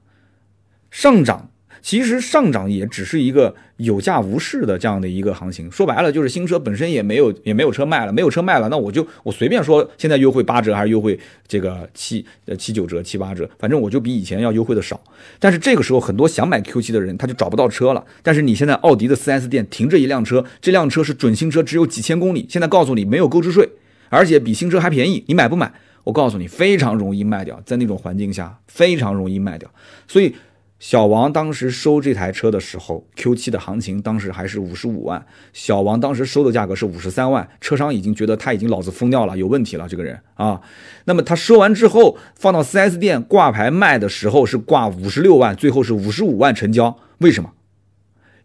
[0.91, 1.49] 上涨。
[1.81, 11.17] 其实上涨也只是一个有价无市的这样的一个行情，说白了就是新车本身也没有也没有车卖了，没有车卖了，那我就我随便说现在优惠八折还是优惠
[11.47, 14.99] 这个七呃七九折七八折，反正我就比以前要优惠的少。
[15.39, 18.03] 但是这个时候很多想买 Q7 的人他就找不到车了。
[18.23, 23.69] 但是你现在奥迪的 4S 店停着一辆车，这辆车是准新车，只有几千公里，现在告诉你没有购置税，
[24.09, 25.71] 而且比新车还便宜，你买不买？
[26.03, 29.69] 我告诉你非常容易卖掉，在那种环境下非常容易卖掉，
[30.07, 30.35] 所以。
[30.79, 35.25] 小王当时收这台车的时候，Q7 的行情当时还是五十五万。
[35.51, 40.61] 小王当时收的价格是五十三万，车商已经觉得他已经脑子疯掉了，有问题了这个人啊。
[41.05, 46.95] 那么他收完之后，放到 4S 店挂牌卖的时候是挂五十六万，最后是五十五万成交。
[47.17, 47.53] 为什么？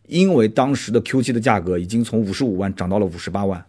[0.07, 3.66] 因为当时的 Q7 的价格已经从五十五万涨到了五十八万，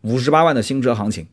[0.00, 1.26] 五十八万的新车行情，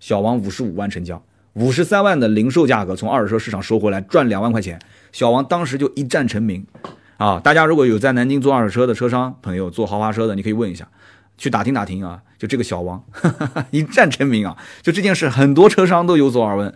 [0.00, 1.24] 小王五十五万成交。
[1.56, 4.78] 五十三万的零售价格从二手车市场收回来赚两万块钱，
[5.10, 6.66] 小王当时就一战成名，
[7.16, 7.40] 啊！
[7.40, 10.86] 大家如果有在南京做二手车的车商朋友，做豪华车的，你可以问一下，
[11.38, 13.02] 去打听打听啊，就这个小王
[13.72, 14.54] 一战成名啊！
[14.82, 16.74] 就这件事，很多车商都有所耳闻。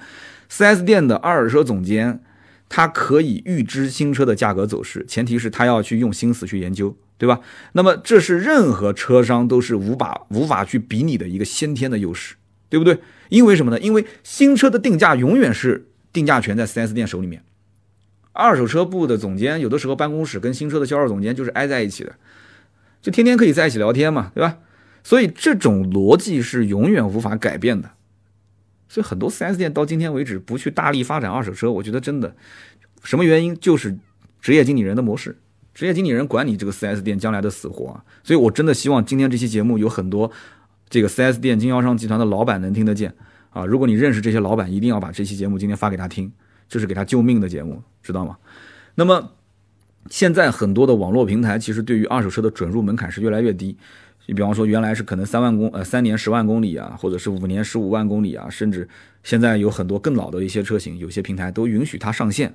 [0.50, 2.22] 4S 店的二手车总监，
[2.70, 7.40] 他可以预知新车的价格走势，前提是他要去用心思去研究，对吧？
[7.72, 12.36] 那么这是任何车商都是无法无法去比拟的一个先天的优势，
[12.70, 12.98] 对不对？
[13.28, 13.78] 因为什么呢？
[13.80, 17.42] 因为新车的定价永远是定价权在 4S 店手里面，
[18.32, 22.14] 二手车部的总监有的时候办公室跟新车的销售总监就是挨在一起的，
[23.02, 24.58] 就天天可以在一起聊天嘛，对吧？
[25.02, 27.90] 所以这种逻辑是永远无法改变的。
[28.88, 32.34] 所以很多 4S 店到今天为止不去大力发展二手车，我觉得真的
[33.02, 33.96] 什么原因就是
[34.40, 35.38] 职业经理人的模式，
[35.74, 38.00] 职业经理人管你这个 4S 店将来的死活。
[38.24, 40.32] 所以我真的希望今天这期节目有很多。
[40.90, 43.14] 这个 4S 店经销商集团的老板能听得见
[43.50, 43.64] 啊！
[43.64, 46.32] 如果你认识这些老板，一定要把这期节目今天发给他听，
[46.68, 48.36] 这是给他救命的节目，知道吗？
[48.96, 49.32] 那么
[50.10, 53.78] 现在很多的网络平台其实对于二手车的准入门槛是越来越低。
[54.26, 58.88] 你比方说原来是可能三万公呃三年十万公里啊，或者是五年十五万公里啊，甚至
[59.22, 62.54] 现在有很多更老的一些车型，有些平台都允许它上线。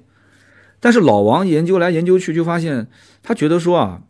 [0.80, 2.88] 但是老王研究来研究去，就发现
[3.24, 4.04] 他觉得说啊，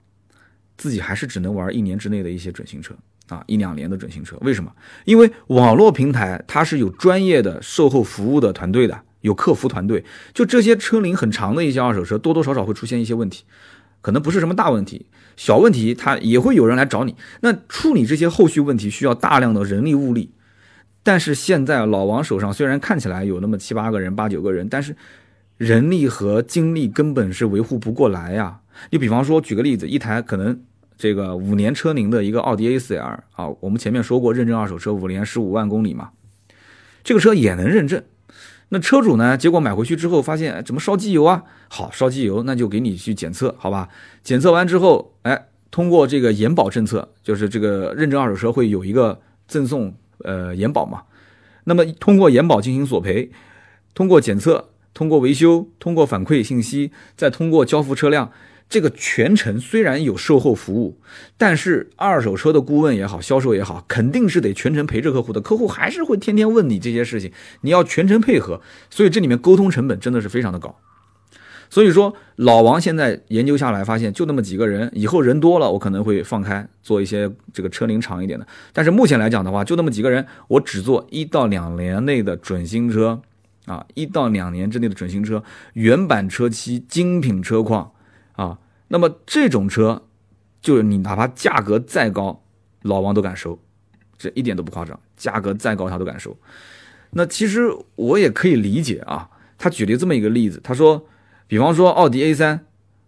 [0.78, 2.96] 自己还是只能玩一年之内的一些准新车。
[3.28, 4.72] 啊，一两年的准新车，为什么？
[5.06, 10.06] 因为网络平台它是有专业的售后服务的团队的，有客服团队。
[10.32, 13.44] 就这些车龄很长的一些二手车，多多少少会出现一些问题，
[14.02, 17.16] 可能不是什么大问题，小问题它也会有人来找你。
[17.42, 20.32] 那处理这些后续问题需要大量的人力物力。
[21.02, 24.96] 但是现在老王手上虽然看起来有那么七八个人、八九个人，但是
[25.58, 28.60] 人力和精力根本是维护不过来呀。
[28.92, 30.62] 你比方说，举个例子，一台可能。
[30.98, 36.12] 这个五年车龄的一个奥迪 A4L 啊，我们前面说过认证二手车五年十五万公里嘛，
[37.04, 38.02] 这个车也能认证。
[38.70, 41.44] 那车主呢，结果买回去之后发现怎么烧机油啊？
[41.68, 43.90] 好，烧机油那就给你去检测，好吧？
[44.24, 49.94] 检测完之后，哎，通过这个延保政策，就是这个认证二手车会有一个赠送
[50.24, 51.04] 呃延保嘛。
[51.66, 53.30] 那么通过延保进行索赔，
[53.94, 58.32] 通过检测，通过维修，通过反馈信息，再通过交付车辆。
[58.68, 61.00] 这个全程虽然有售后服务，
[61.38, 65.40] 但是二手车的顾问也好，销售也好，肯定是得全程陪着客户的。
[65.40, 68.60] 客户还是会天天问你这些事情，你要全程配合。
[68.90, 70.76] 所以这里面沟通成本真的是非常的高。
[71.70, 78.46] 所以说，老王现在研究下来发现，就那么几个人，以后人多了，我可能会放开做一些这个车龄长一点的。
[78.72, 83.22] 但是目前来讲的话，就那么几个人，我只做一到两年内的准新车
[83.66, 85.44] 啊，一到两年之内的准新车，
[85.74, 87.92] 原版车漆，精品车况。
[88.36, 90.04] 啊，那么这种车，
[90.62, 92.44] 就是你哪怕价格再高，
[92.82, 93.60] 老王都敢收，
[94.18, 96.36] 这一点都不夸张，价格再高他都敢收。
[97.12, 101.06] 那其实我也可以理解啊，他举了这么一个例子，他说，
[101.48, 102.60] 比方说奥迪 A3，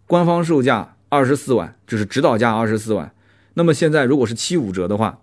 [0.06, 3.12] 官方售价二十四万，就是指导价二十四万，
[3.56, 5.20] 那么现在如果是七五折的话，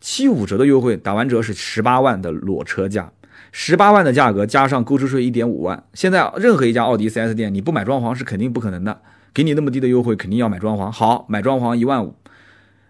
[0.00, 3.12] 七五折的优惠打完折是十八万的裸车价，
[3.52, 9.00] 十八万的价格加上购置税一点五万，现在任何一家奥迪 4S 店你不买装潢是肯定不可能的。
[9.34, 10.88] 给你那么低的优惠，肯定要买装潢。
[10.90, 12.14] 好，买装潢一万五，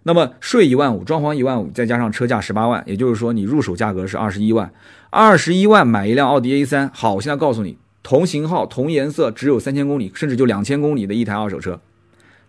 [0.03, 4.71] 那么税一万五，装潢一万五，再加上车价十八万，也就是说你入手价格是二十一万。
[5.09, 11.81] 二十一万买一辆奥迪 A 三，好，我现在告诉你，同型号、同颜色，只有三千公里，甚至就两千公里的一台二手车，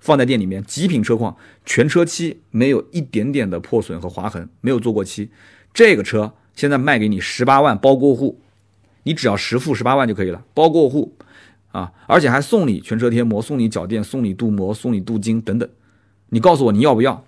[0.02, 5.30] 放在店里面，极品车况，全车漆没有一点点的破损和划痕，没有做过漆，
[5.74, 8.42] 这个车现在卖给你十八万包过户，
[9.04, 11.14] 你只要实付十八万就可以了，包过户。
[11.76, 15.68] 啊，而且还送你全车贴膜，送你脚垫，送你镀膜，送你镀金等等。
[16.30, 17.26] 你告诉我你要不要？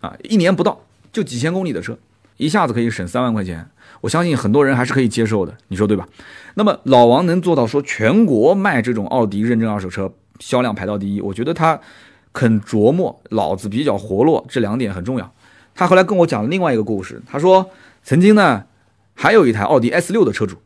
[0.00, 0.80] 啊，一年不到
[1.12, 1.98] 就几千公里的车，
[2.38, 3.68] 一下子可以省三万块钱，
[4.00, 6.08] 我相信很多人还是可以接受的，你说对吧？
[6.54, 11.78] 那么老王能做到说全国卖这种奥迪认证二手车销量排到第一，我觉得他
[12.32, 15.30] 肯琢磨，脑子比较活络，这两点很重要。
[15.74, 17.68] 他后来跟我讲了另外一个故事，他说
[18.02, 18.64] 曾经呢
[19.12, 20.56] 还有一台奥迪 S 六的车主。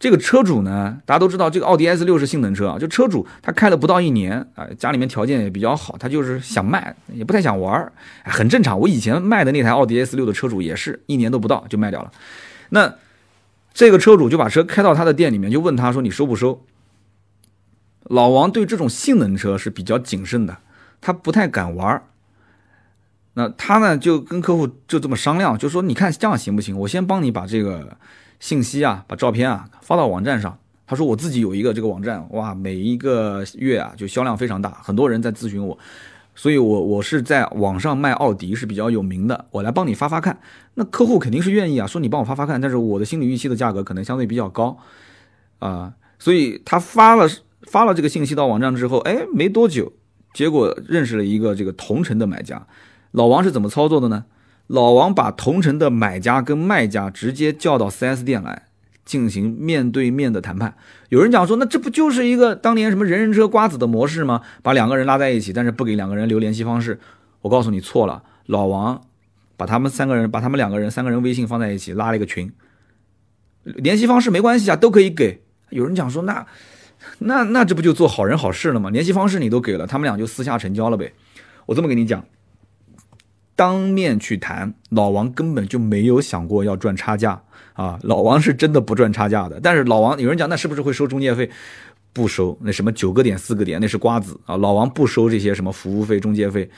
[0.00, 2.78] 这个车主呢，大家都知道，这个奥迪 S 六是性能车啊。
[2.78, 7.92] 就车主他开了不到一年啊，家里面条件也比较好，他就是想卖，也不太想玩儿，
[8.24, 8.80] 很正常。
[8.80, 12.10] 我以前卖的那台奥迪 S 六的车主也是一年都不到就卖掉了。
[12.70, 12.94] 那
[13.74, 16.64] 这个车主就把车开到他的店里面，就问他说：“你收不收？”
[18.08, 20.56] 老王对这种性能车是比较谨慎的，
[21.02, 22.04] 他不太敢玩儿。
[23.34, 26.78] 那他呢就跟客户就这么商量，就说：“你看这样行不行？
[26.78, 27.98] 我先帮你把这个。”
[28.40, 30.58] 信息啊，把照片啊发到网站上。
[30.86, 35.78] 他说我自己有一个这个网站，哇，每一个月啊就销量非常大，很多人在咨询我，
[36.34, 40.40] 所以我我是在网上卖奥迪是比较有名的，我来帮你发发看。
[40.74, 44.76] 那客户肯定是愿意啊，说你帮我发发看，但是我的心理预期的价格可能相对比较高
[45.60, 47.28] 啊，所以他发了
[47.62, 49.92] 发了这个信息到网站之后，哎，没多久，
[50.34, 52.66] 结果认识了一个这个同城的买家。
[53.12, 54.24] 老王是怎么操作的呢？
[54.70, 58.66] 老王把同城的买家跟卖家直接叫到 4S 店来
[59.04, 60.76] 进行面对面的谈判。
[61.08, 64.42] 有人讲说，那这不就是一个当年什么人人车瓜子的模式吗？
[64.62, 67.00] 把两个人拉在一起，但是不给两个人留联系方式。
[67.40, 69.02] 我告诉你错了，老王
[69.56, 72.52] 把他们三个人，把他们两个人三个人微信放在一起拉了一个群，
[73.64, 75.42] 联系方式没关系啊，都可以给。
[75.70, 76.46] 有人讲说，那
[77.18, 78.88] 那那这不就做好人好事了吗？
[78.88, 81.12] 联系方式你都给了，他们俩就私下成交了呗。
[81.66, 82.24] 我这么跟你讲。
[83.60, 87.42] 当面去谈，老王根本就没有想过要赚差价
[87.74, 87.98] 啊！
[88.00, 89.60] 老王是真的不赚差价的。
[89.62, 91.50] 但是老王有人讲，那是不是会收中介费？
[92.14, 94.56] 不收，那什么九个点、四个点，那是瓜子啊！
[94.56, 96.70] 老王不收这些什么服务费、中介费。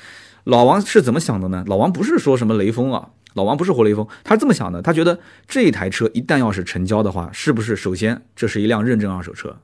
[0.42, 1.62] 老王是怎么想的呢？
[1.68, 4.82] 老王不是说什么雷锋啊，老王不是活雷锋，他是这么想的。
[4.82, 9.58] 他觉得这台车一旦要是成交的话，是不是首先这是一辆认证二手车，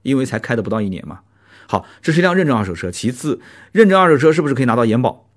[0.00, 1.20] 因为才开的不到一年嘛。
[1.68, 2.90] 好，这是一辆认证二手车。
[2.90, 3.38] 其次，
[3.70, 5.28] 认证二手车是不是可以拿到延保？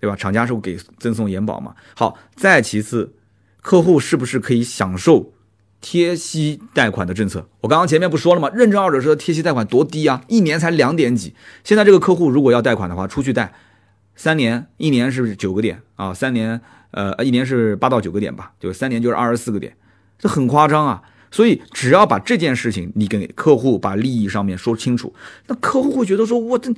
[0.00, 0.14] 对吧？
[0.14, 1.74] 厂家是不给赠送延保嘛？
[1.96, 3.14] 好，再其次，
[3.60, 5.32] 客户是不是可以享受
[5.80, 7.48] 贴息贷款的政策？
[7.60, 8.48] 我刚刚前面不说了吗？
[8.54, 11.34] 认证二手车贴息贷款多低啊，一年才两点几。
[11.64, 13.52] 现在这个客户如果要贷款的话，出去贷，
[14.14, 16.60] 三年，一年是九个点啊，三年，
[16.92, 19.76] 呃，一年是八到九个点吧，就三年就是二十四个点，
[20.18, 21.02] 这很夸张啊。
[21.30, 25.14] 所以只要把这件事情你给客户把利益上面说清楚，
[25.48, 26.72] 那客户会觉得说，我这。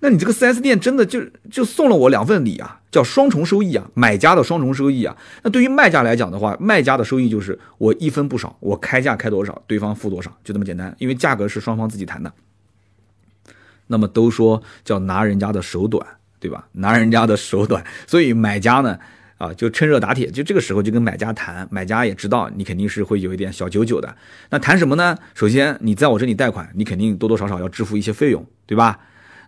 [0.00, 5.16] 那你这个 4S 店真的就就送了我两份礼啊，叫双重收益啊，买家的双重收益啊。
[5.42, 10.94] 那对于卖家来讲的话，卖家的收益就是我一分不少，我开价开多少，对方付多少，就这么简单。
[10.98, 12.32] 因为价格是双方自己谈的。
[13.86, 16.06] 那么都说叫拿人家的手短，
[16.40, 16.66] 对吧？
[16.72, 18.98] 拿人家的手短，所以买家呢，
[19.36, 24.16] 啊，就趁热打铁，就这个时候就跟买家谈，买家也知道你肯定是会有一点小九九的。
[24.50, 25.16] 那谈什么呢？
[25.34, 28.98] 首先你在我这里贷款，你肯定多多少少要支付一些费用，对吧？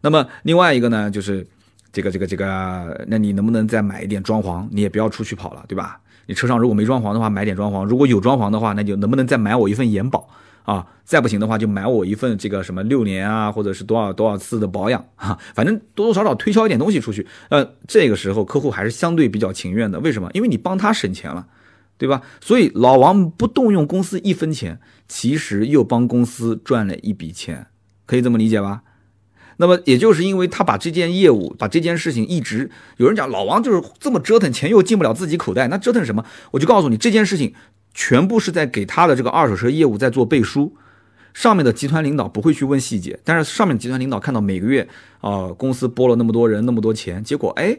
[0.07, 1.45] 那么另外一个呢，就是
[1.93, 4.65] 这个这个这个，那你能不能再买一点装潢？
[4.71, 5.99] 你也不要出去跑了，对吧？
[6.27, 10.29] 你车上如果没装潢的话，买点装潢；如果有装潢的话，那就能不能再买我一份延保
[10.63, 10.87] 啊？
[11.05, 15.37] 再不行的话，就买我一份这个什么六年啊，或者是多少多少次的保养啊？
[15.57, 17.27] 反正多多少少推销一点东西出去。
[17.49, 19.99] 呃，这个时候客户还是相对比较情愿的。
[19.99, 20.31] 为什么？
[20.35, 21.49] 因为你帮他省钱了，
[21.99, 22.23] 对吧？
[22.41, 24.79] 所以老王不动用公司一分钱，
[25.09, 27.67] 其实又帮公司赚了一笔钱，
[28.07, 28.83] 可以这么理解吧？
[29.59, 36.25] 那么也就是因为他把这件业务，把这件事情一直有人讲老王就是这么折腾，钱又进不了自己口袋，那折腾什么？
[36.51, 37.55] 我就告诉你，这件事情
[37.95, 40.75] 全部是在给他的这个二手车业务在做背书，
[41.35, 44.87] 上面的集团领导不会去问细节，但是上面集团领导看到每个月
[45.21, 47.79] 啊公司拨了那么多人那么多钱，结果哎。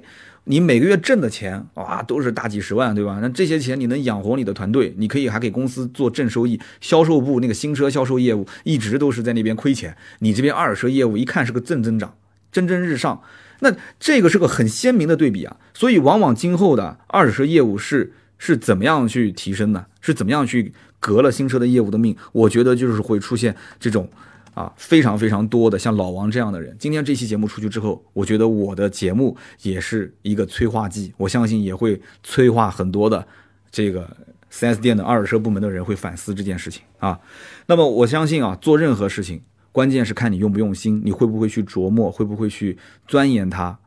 [0.50, 3.20] 你每个月挣的钱哇，都是大几十万，对吧？
[3.22, 6.60] 那这些钱你能养活你的团队，你可以还给公司做正收益。
[6.80, 12.16] 销售部那个新车销售业务一直都是在那边亏钱，你这边二手车业务一看是个正增长，
[12.52, 13.22] 蒸蒸日上。
[13.60, 15.58] 那这个是个很鲜明的对比啊。
[15.74, 19.88] 所以往往今后的二手车业务是是怎么样去提升的？
[20.00, 22.16] 是怎么样去革了新车的业务的命？
[22.32, 24.10] 我觉得就是会出现这种。
[24.58, 33.24] 啊，非常非常多的像老王这样的人，今天这期节目出去之后，我觉得我的节目也是一个催化剂，我相信也会催化很多的
[33.70, 34.10] 这个
[34.51, 37.20] 4S 店的二手车部门的人会反思这件事情啊。
[37.68, 43.78] 那么我相信啊，做任何事情，关键是看你用不用心，你会不会去琢磨，会不会去钻研它。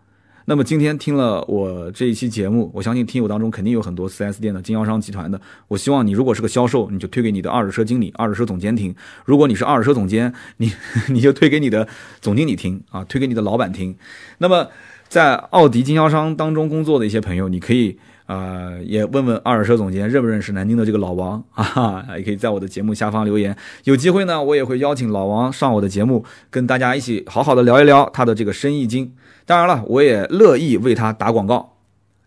[0.46, 5.40] 那么今天听了我这一期节目，我相信听友当中肯定有很多 4S 店的经销商集团的。
[5.68, 8.92] 我希望你如果是个销售，你就推给你的二手车经理、二手车总监听；
[9.24, 10.72] 如果你是二手车总监，你
[11.10, 11.86] 你就推给你的
[12.20, 13.94] 总经理听啊，推给你的老板听。
[14.38, 14.68] 那么
[15.08, 23.56] 在奥迪经销商当中工作的一些朋友，你可以啊，也问问二手车总监认不认识南京的这个老王 啊，也可以在我的节目下方留言。
[23.84, 29.12] 有机会呢，我也会邀请老王上我的节目，跟大家一起好好的聊一聊他的这个生意经。
[29.50, 31.74] 当然了，我也乐意为他打广告，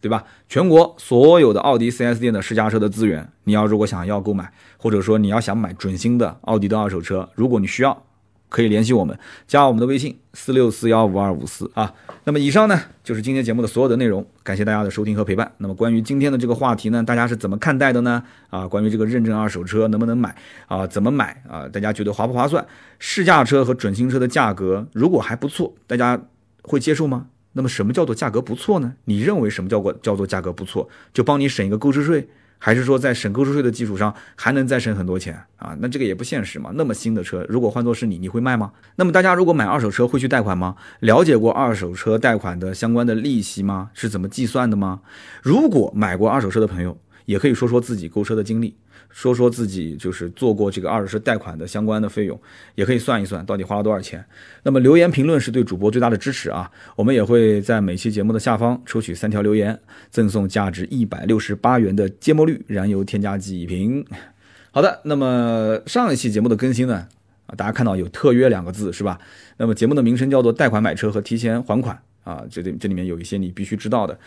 [0.02, 0.26] 对吧？
[0.50, 8.04] 全国所有的奥迪 4S 店的试驾车的资源，你要如果想要购买，或者说你要想买准新的奥迪的二手车，如果你需要。
[8.50, 9.18] 可以联系我们，
[9.48, 11.92] 加我们的微信四六四幺五二五四啊。
[12.26, 15.52] 那么以上呢就是今天节目的所有的内容，感谢大家的收听和陪伴。
[15.58, 18.22] 那么关于今天的这个话题呢，大家是怎么看待的呢？
[18.52, 20.36] 啊，关于这个认证二手车能不能买
[20.68, 20.86] 啊？
[20.86, 21.68] 怎么买啊？
[21.68, 22.64] 大家觉得划不划算？
[23.00, 26.22] 试驾车和准新车的价格如果还不错，大家
[26.64, 27.28] 会接受吗？
[27.54, 28.96] 那么什么叫做价格不错呢？
[29.06, 30.90] 你认为什么叫做叫做价格不错？
[31.14, 32.28] 就帮你省一个购置税。
[32.66, 35.76] 还是说在省购置税的基础上还能再省很多钱啊？
[35.82, 36.72] 那这个也不现实嘛。
[36.76, 38.72] 那么新的车，如果换作是你，你会卖吗？
[38.96, 40.78] 那么大家如果买二手车会去贷款吗？
[41.02, 43.90] 了解过二手车贷款的相关的利息吗？
[43.94, 45.02] 是怎么计算的吗？
[45.42, 48.78] 如果买过二手车的朋友，也可以说说自己购车的经历。
[49.14, 52.38] 说说自己就是做过这个二手车贷款的相关的费用，
[52.74, 54.26] 也可以算一算到底花了多少钱。
[54.64, 56.70] 那么留言评论是对主播最大的支持啊！
[56.96, 64.04] 我们也会在每期节目的下方抽取三条留言，赠送价值一百六十八元的芥末绿燃油添加剂一瓶。
[64.72, 67.08] 好的，那么上一期节目的更新呢？
[67.46, 69.20] 啊，大家看到有“特约”两个字是吧？
[69.58, 74.18] 那么节目的名称叫做“贷款买车和提前还款”啊，这里这里面有一些你必须知道的。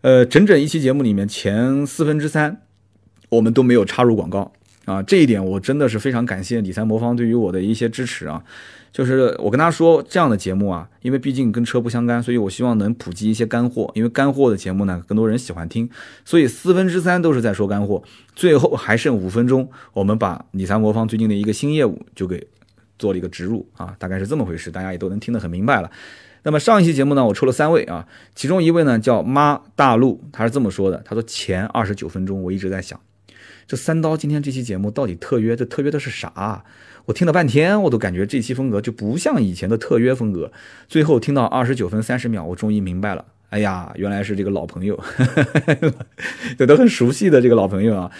[0.00, 2.62] 呃，整整一期节目里面前四分之三。
[3.32, 4.52] 我们都没有插入广告
[4.84, 8.42] 啊，这一点我真的是非常感谢理财魔方对于我的一些支持啊。
[8.92, 13.90] 就是我跟他说这样的节目啊，因为毕竟跟车不相干，所以我希望能普及一些干货。
[13.94, 15.88] 因为干货的节目呢，更多人喜欢听，
[16.26, 18.02] 所以四分之三都是在说干货，
[18.36, 22.46] 最后还剩五分钟，我们把理财魔方最近的一个新业务就给
[22.98, 25.90] 做了一个植入啊，大概是这么回事，大家也都能听得很明白了。
[26.42, 33.00] 那么上一期节目呢，我抽了三位啊，其中一位呢叫妈大陆，他是这么说的，他说前二十九分钟我一直在想。
[33.66, 35.56] 这三刀今天这期节目到底特约？
[35.56, 36.64] 这特约的是啥？
[37.06, 40.52] 我听了半天，我都感觉这期风格就不像以前的特约风格。
[40.88, 43.24] 最后听到二十九分三十秒，我终于明白了。
[43.50, 44.98] 哎呀，原来是这个老朋友，
[46.56, 48.10] 这都很熟悉的这个老朋友啊。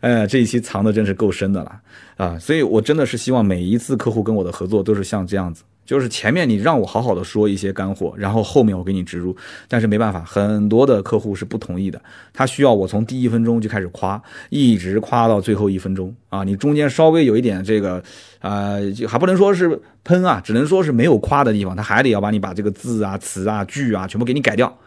[0.00, 1.80] 哎，这一期藏的真是够深的了
[2.16, 2.38] 啊！
[2.38, 5.62] 所以我真的是希望每一次客户跟我的合作都是像这样子。
[5.90, 9.36] 就是前面你让我好好的说一些干货，然后后面我给你植入，
[9.66, 12.00] 但是没办法，很多的客户是不同意的，
[12.32, 16.44] 他需要我从第一分钟就开始夸，一直夸到最后一分钟啊！
[16.44, 18.00] 你中间稍微有一点这个，
[18.38, 24.78] 呃，还不能说是喷啊，只能说是没有夸的地方，他还得要把你把这个字啊、词啊、句啊全部给你改掉，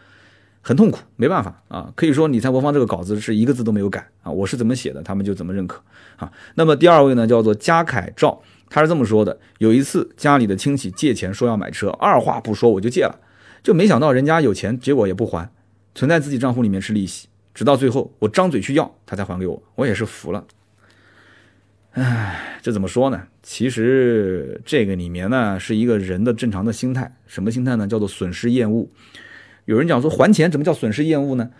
[0.61, 1.91] 很痛苦，没办法啊！
[1.97, 5.81] 可以说你在播放这个稿子是一个字都没有改啊，我是怎么写的，他们就怎么认可
[6.15, 6.31] 啊。
[6.55, 8.41] 那么第二位呢，叫做嘉凯赵。
[8.73, 13.19] 他是这么说的：有一次家里的亲戚借钱说要买车，二话不说我就借了，
[13.61, 15.47] 就没想到人家有钱，结果也不还，
[15.93, 20.43] 存在自己账户里面吃利息，直到最后我张嘴去要，他才还给我，我也是服了。
[21.91, 23.27] 唉，这怎么说呢？
[23.43, 27.87] 其实这个里面呢是一个人的正常的心态，什么心态呢？
[27.87, 28.89] 叫做损失厌恶。
[29.65, 31.51] 有人讲说还钱怎么叫损失厌恶呢？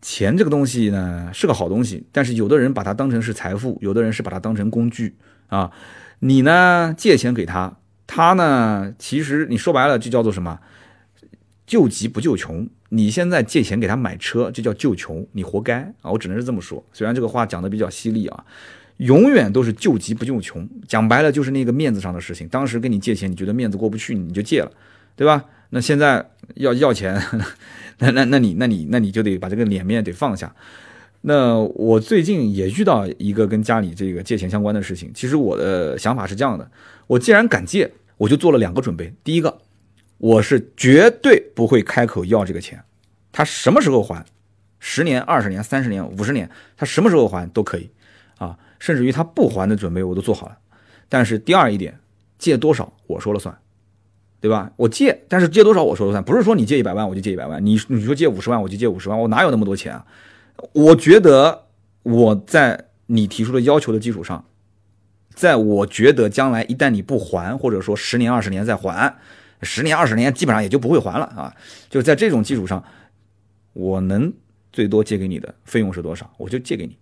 [0.00, 5.16] 钱这个东西呢是个好东西，但是有的人把它当成是财富，有的人是把它当成工具
[5.48, 5.72] 啊。
[6.20, 6.94] 你呢？
[6.96, 8.92] 借钱给他，他呢？
[8.98, 10.58] 其实你说白了就叫做什么？
[11.66, 12.68] 救急不救穷。
[12.90, 16.10] 你现在借钱给他买车，就叫救穷，你活该啊！
[16.10, 16.82] 我只能是这么说。
[16.92, 18.44] 虽然这个话讲的比较犀利啊，
[18.96, 20.66] 永远都是救急不救穷。
[20.86, 22.48] 讲白了就是那个面子上的事情。
[22.48, 24.72] 当时跟你借钱，你觉得面子过不去，你就借了，
[25.14, 25.44] 对吧？
[25.68, 27.22] 那现在要要钱，
[28.00, 30.50] 那那那你那你那你就得把这个脸面得放下。
[31.28, 35.10] 那我最近也遇到一个跟家里这个借钱相关的事情。
[35.12, 36.70] 其实我的想法是这样的：
[37.06, 39.12] 我既然敢借，我就做了两个准备。
[39.22, 39.58] 第一个，
[40.16, 42.82] 我是绝对不会开口要这个钱，
[43.30, 44.24] 他什么时候还，
[44.78, 47.90] 十年、二十年、三十年、五十年，他什么时候还都可以
[48.38, 50.56] 啊，甚至于他不还的准备我都做好了。
[51.10, 52.00] 但是第二一点，
[52.38, 53.54] 借多少我说了算，
[54.40, 54.72] 对吧？
[54.76, 60.06] 我借，但是借多少我说了算，不是说你借一百万我就借一百万，你你说借五十万我就借五十万，我哪有那么多钱啊？
[60.72, 61.66] 我觉得
[62.02, 64.44] 我在你提出的要求的基础上，
[65.34, 69.16] 在我觉得将来一旦你不还，或者说十年二十年再还，
[69.62, 71.54] 十年二十年基本上也就不会还了啊。
[71.88, 72.82] 就在这种基础上，
[73.72, 74.32] 我能
[74.72, 76.96] 最多借给你的费用是多少，我就借给你，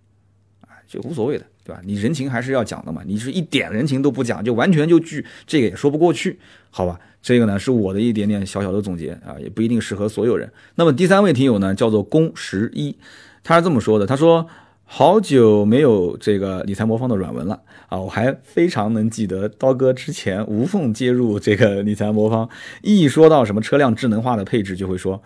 [0.61, 1.81] 啊，就无所谓的，对吧？
[1.83, 6.39] 你人情还是要讲的嘛，你是一点人情都不讲，就完全就拒，这个也说不过去，
[6.69, 6.99] 好吧？
[7.23, 10.51] 这个呢是我的一点点小小的总结啊，也不一定适合所有人。
[10.75, 12.95] 那么第三位听友呢，叫做龚十一。
[13.47, 14.45] 他是这么说的：“他说
[14.83, 17.61] 好久没有这个理财魔方的软文了。
[17.87, 22.49] 啊，我还非常能记得刀哥之前无缝接入这个理财魔方，
[22.81, 25.23] 一说到什么车辆智能化的配置，就会说，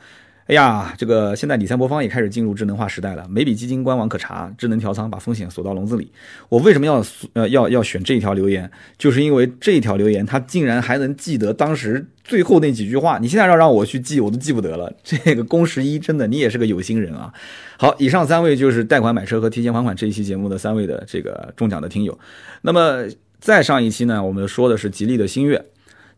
[0.47, 6.11] 哎呀，这个现在理财魔方也开始进入智能化时代了，每笔基金官网可查，智能调仓，把风险锁到笼子里。
[6.49, 7.01] 我为什么要
[7.33, 8.69] 呃要要选这一条留言？
[8.97, 13.17] 就是因为这一条留言，他竟然还能记得当时最后那几句话。
[13.19, 14.91] 你现在要让我去记，我都记不得了。
[15.03, 17.31] 这个龚十一真的，你也是个有心人啊。
[17.77, 22.17] 好，以上三位就是贷款买车和提前还款这一期节目的三位的这个中奖的听友。
[22.61, 23.05] 那么
[23.39, 25.63] 再上一期呢，我们说的是吉利的星越。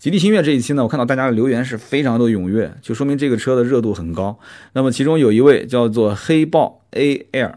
[0.04, 4.38] 吉利星越这一期呢，我看到大家的留言是非常的踊跃，就说明这个车的热度很高。
[4.74, 7.54] 那么其中有一位叫做黑豹 A L，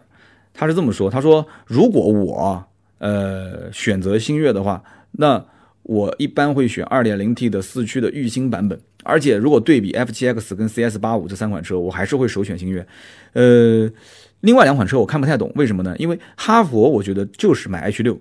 [0.53, 2.63] 他是这么说：他说如果我
[2.99, 4.81] 呃选择星越的话，
[5.11, 5.43] 那
[5.83, 8.79] 我一般会选 2.0T 的四驱的御星版本。
[9.03, 12.87] 而且如果对比 F7X 跟 CS85 这三款车，我还是会首选星越。
[13.33, 13.91] 呃，
[14.39, 15.93] 另外两款车我看不太懂，为什么呢？
[15.97, 18.17] 因为哈佛我觉得就是买 H6。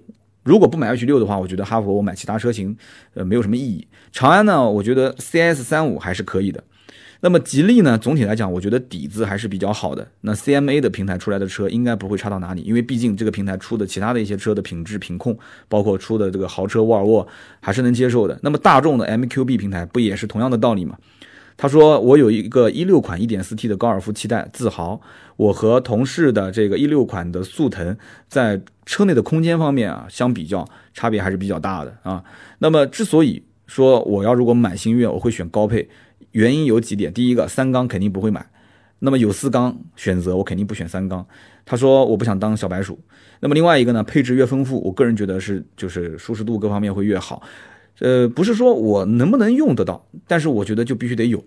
[0.46, 2.76] 如果不买 H 六的话，我觉得哈弗我买其他车型，
[3.14, 3.86] 呃，没有什么意义。
[4.12, 6.62] 长安呢，我觉得 CS 三五还是可以的。
[7.20, 10.06] 那么吉利呢，总体来讲，我觉得底子还是比较好的。
[10.20, 15.36] 那 CMA 的平台出来的车应该不会差到哪里，因为毕竟这个平台出的其他的一些车的品质品控，
[15.68, 17.26] 包括出的这个豪车沃尔沃
[17.58, 18.38] 还是能接受的。
[18.42, 20.96] 那么大众的 MQB 平台不也是同样的道理吗？
[21.58, 25.00] 他说：“我有一个一六款一点四 T 的高尔夫七代自豪，
[25.36, 27.96] 我和同事的这个一六款的速腾
[28.28, 32.22] 在车内的空间方面啊相比较差别还是比较大的啊。
[32.58, 35.88] 那么之所以说我要如果买星越，我会选高配，
[36.32, 37.10] 原因有几点。
[37.10, 38.46] 第一个，三缸肯定不会买，
[38.98, 41.26] 那么有四缸选择，我肯定不选三缸。
[41.64, 43.00] 他说我不想当小白鼠。
[43.40, 47.42] 那么另外一个呢，配置越丰富，我个人觉得是就是舒适度各方面会越好。”
[48.00, 51.42] 呃，不是说我能不能用得到，但是我觉得就必须得有。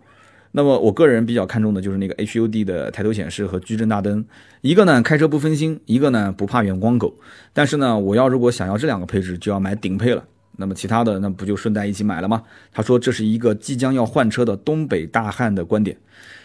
[0.52, 4.26] 那么我个人比较看重的就是那个 HUD 的抬头显示和矩阵大灯，
[4.62, 7.14] 一个呢开车不分心，一个呢不怕远光狗。
[7.54, 10.26] 但是呢，我要如果想要这两个配置，就要买顶配了。
[10.58, 12.42] 那么其他的那不就顺带一起买了吗？
[12.74, 15.96] 他说这是一个即将要换车的东北大汉的观点，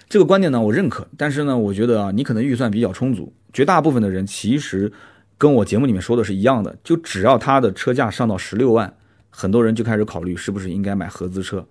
[0.07, 1.09] 这个观点呢我认可。
[1.17, 4.93] 但是呢，我觉得啊，你可能预算比较充足，绝大部分的人其实
[5.39, 8.95] 跟我节目里面说的是一样的，就只要他的车价上到十六万。
[9.37, 11.67] 很多人就开始考虑是不是应该买合资车，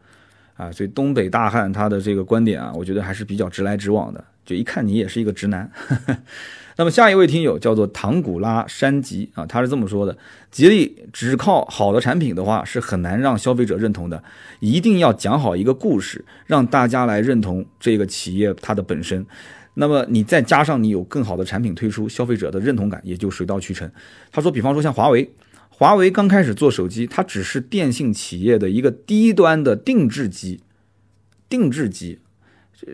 [0.58, 5.72] 啊，所以东北大汉他的这个观点啊，我觉得还是比较直来直往的，就一看你也是一个直男。
[6.76, 10.18] 那么下一位听友叫做唐古拉山吉啊，他是这么说的：
[10.52, 14.22] 吉利只靠好的产品的话是很难让消费者认同的，
[14.60, 19.26] 一定要讲好一个故事，让大家来认同这个企业它的本身。
[19.76, 23.90] 那么你再加上你有更好的产品推出，消费者的认同感也就水到渠成。
[24.32, 25.32] 他说，比方说像华为。
[25.76, 30.62] 华为刚开始做手机，它只是电信企业的一个低端的定制机，
[31.50, 32.20] 定制机，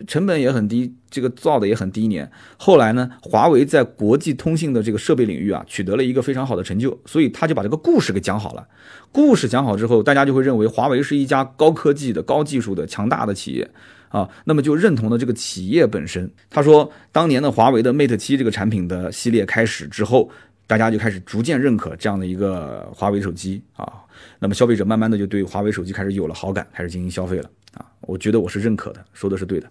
[0.06, 2.28] 成本也很低，这个造的也很低廉。
[2.56, 8.66] 后来呢，华为在国际通信的这个设备领域啊，取得了一个非常好的成就，所以他就把这个故事给讲好了。
[9.12, 13.70] 故事讲好之后，大家就会认为华为是一家高科技的、高技术的、强大的企业
[14.08, 16.28] 啊，那么就认同了这个企业本身。
[16.48, 20.30] 他说，当年的华为的 Mate 七这个产品的系列开始之后。
[20.70, 23.92] 大家就开始逐渐认可这样的一个华为手机啊，
[24.38, 27.84] 那么消费者慢慢的就对华为手机开始有了好感，开始进行消费了啊。
[28.02, 29.68] 我觉得我是认可的，说的是对的。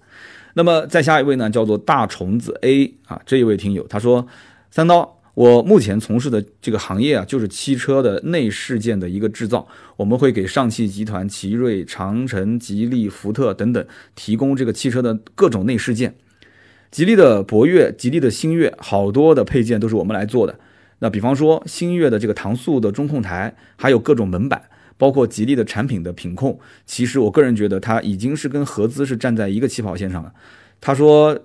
[0.55, 4.27] 那么再下一位呢，叫做大虫子 A 啊，这一位听友他说，
[4.71, 16.13] 三刀，我目前从事的这个行业啊，就是汽车的内饰件的一个制造，我们会给上汽集团、奇瑞、长城、吉利、福特等等提供这个汽车的各种内饰件，
[16.91, 20.59] 吉利的博越、吉利的星越，好多的配件都是我们来做的。
[20.99, 24.61] 那比方说星越的这个搪塑的中控台，还有各种门板，
[24.97, 30.33] 包括吉利的产品的品控，其实我个人觉得它已经是跟合资是站在一个起跑线上了。
[30.81, 31.39] 他说，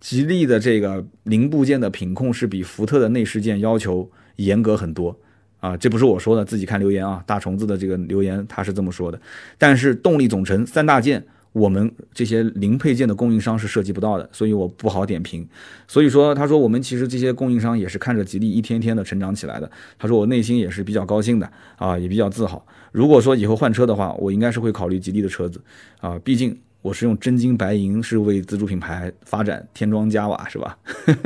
[0.00, 5.16] 吉利的这个零部件的品控是比福特的内饰件要求严格很多
[5.60, 9.20] 啊，这不是我说的，自己看留言啊，大虫子的这个留言他是这么说的。
[9.58, 11.26] 但是动力总成三大件。
[11.52, 15.46] 我们这些零配件的供应商是涉及不到的，所以我不好点评。
[15.86, 19.70] 所以说，他说我们其实这些供应商也是看着吉利一天天的成长起来的。
[19.98, 22.64] 他说我内心也是比较高兴的啊，也比较自豪。
[22.90, 25.60] 如果说以后换车的话，我应该是会考虑吉利的车子
[26.00, 30.78] 啊，毕竟我是用真金白银是为自主品牌发展添砖加瓦，是吧？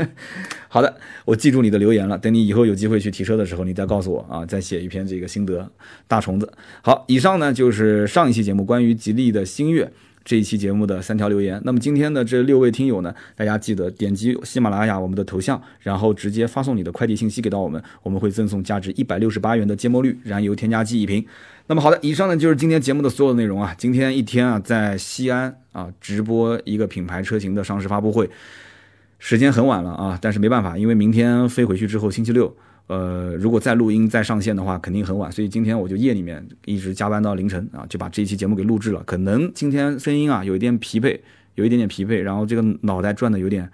[0.68, 2.18] 好的，我记住你的留言了。
[2.18, 5.70] 等你以后有机会去提车的时候，你再告诉我啊，再写一篇这个心得。
[6.09, 6.53] 大虫子，
[6.83, 9.93] 好，以上呢就是上一期节目关于吉利的星越。
[10.27, 21.24] 这一期节目的三条留言，那么今天的这六位听友呢，大家记得点击喜马拉雅我们的头像，然后直接发送你的快递信息给到我们，我们会赠送价值一百六十八元的芥末绿燃油添加剂一瓶。
[21.68, 23.72] 那么好的，以上呢就是今天节目的所有内容啊。
[23.79, 28.29] 今天一天啊，在西安啊直播一个品牌车型的上市发布会，
[29.20, 32.53] 时间很晚了啊，但是没办法，因为明天飞回去之后，星期六。
[32.87, 39.03] 呃，如果再录音再上线的话，肯定很晚，所以今天我就夜里面一直加班到凌晨啊，就把这一期节目给录制了。
[39.05, 41.18] 可能今天声音啊有一点疲惫，
[41.55, 43.70] 有一点点疲惫，然后这个脑袋转的有点。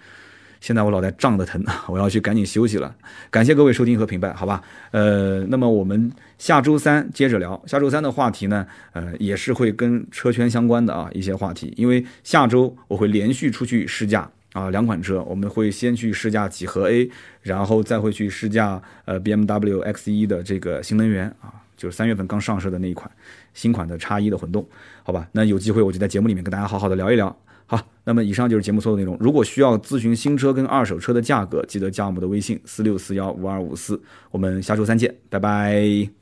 [0.61, 2.95] 现在我脑袋胀得疼，我要去赶紧休息了。
[3.33, 4.63] 感谢各位收听和评判，好吧？
[4.93, 6.09] 呃，那么我们
[6.39, 7.61] 下周三接着聊。
[7.67, 11.75] 下周三的话题呢，呃，也是会跟车圈相关的啊一些话题。
[11.77, 23.11] 因为下周我会连续出去试驾啊两款车，我们会先去试驾几何 A，然后再会去试驾呃 BMW X1 的这个新能源啊，就是三月份刚上市的那一款
[23.55, 24.67] 新款的叉一的混动，
[25.03, 25.29] 好吧？
[25.33, 27.35] 那有机会我就在节目里面跟大家好好的聊一聊。
[27.65, 29.17] 好，那么以上就是节目所有内容。
[29.19, 33.99] 如果需要咨询新车跟二手车的价格，记得加我们的微信四六四幺五二五四。
[34.31, 36.13] 我们下周三见，拜拜。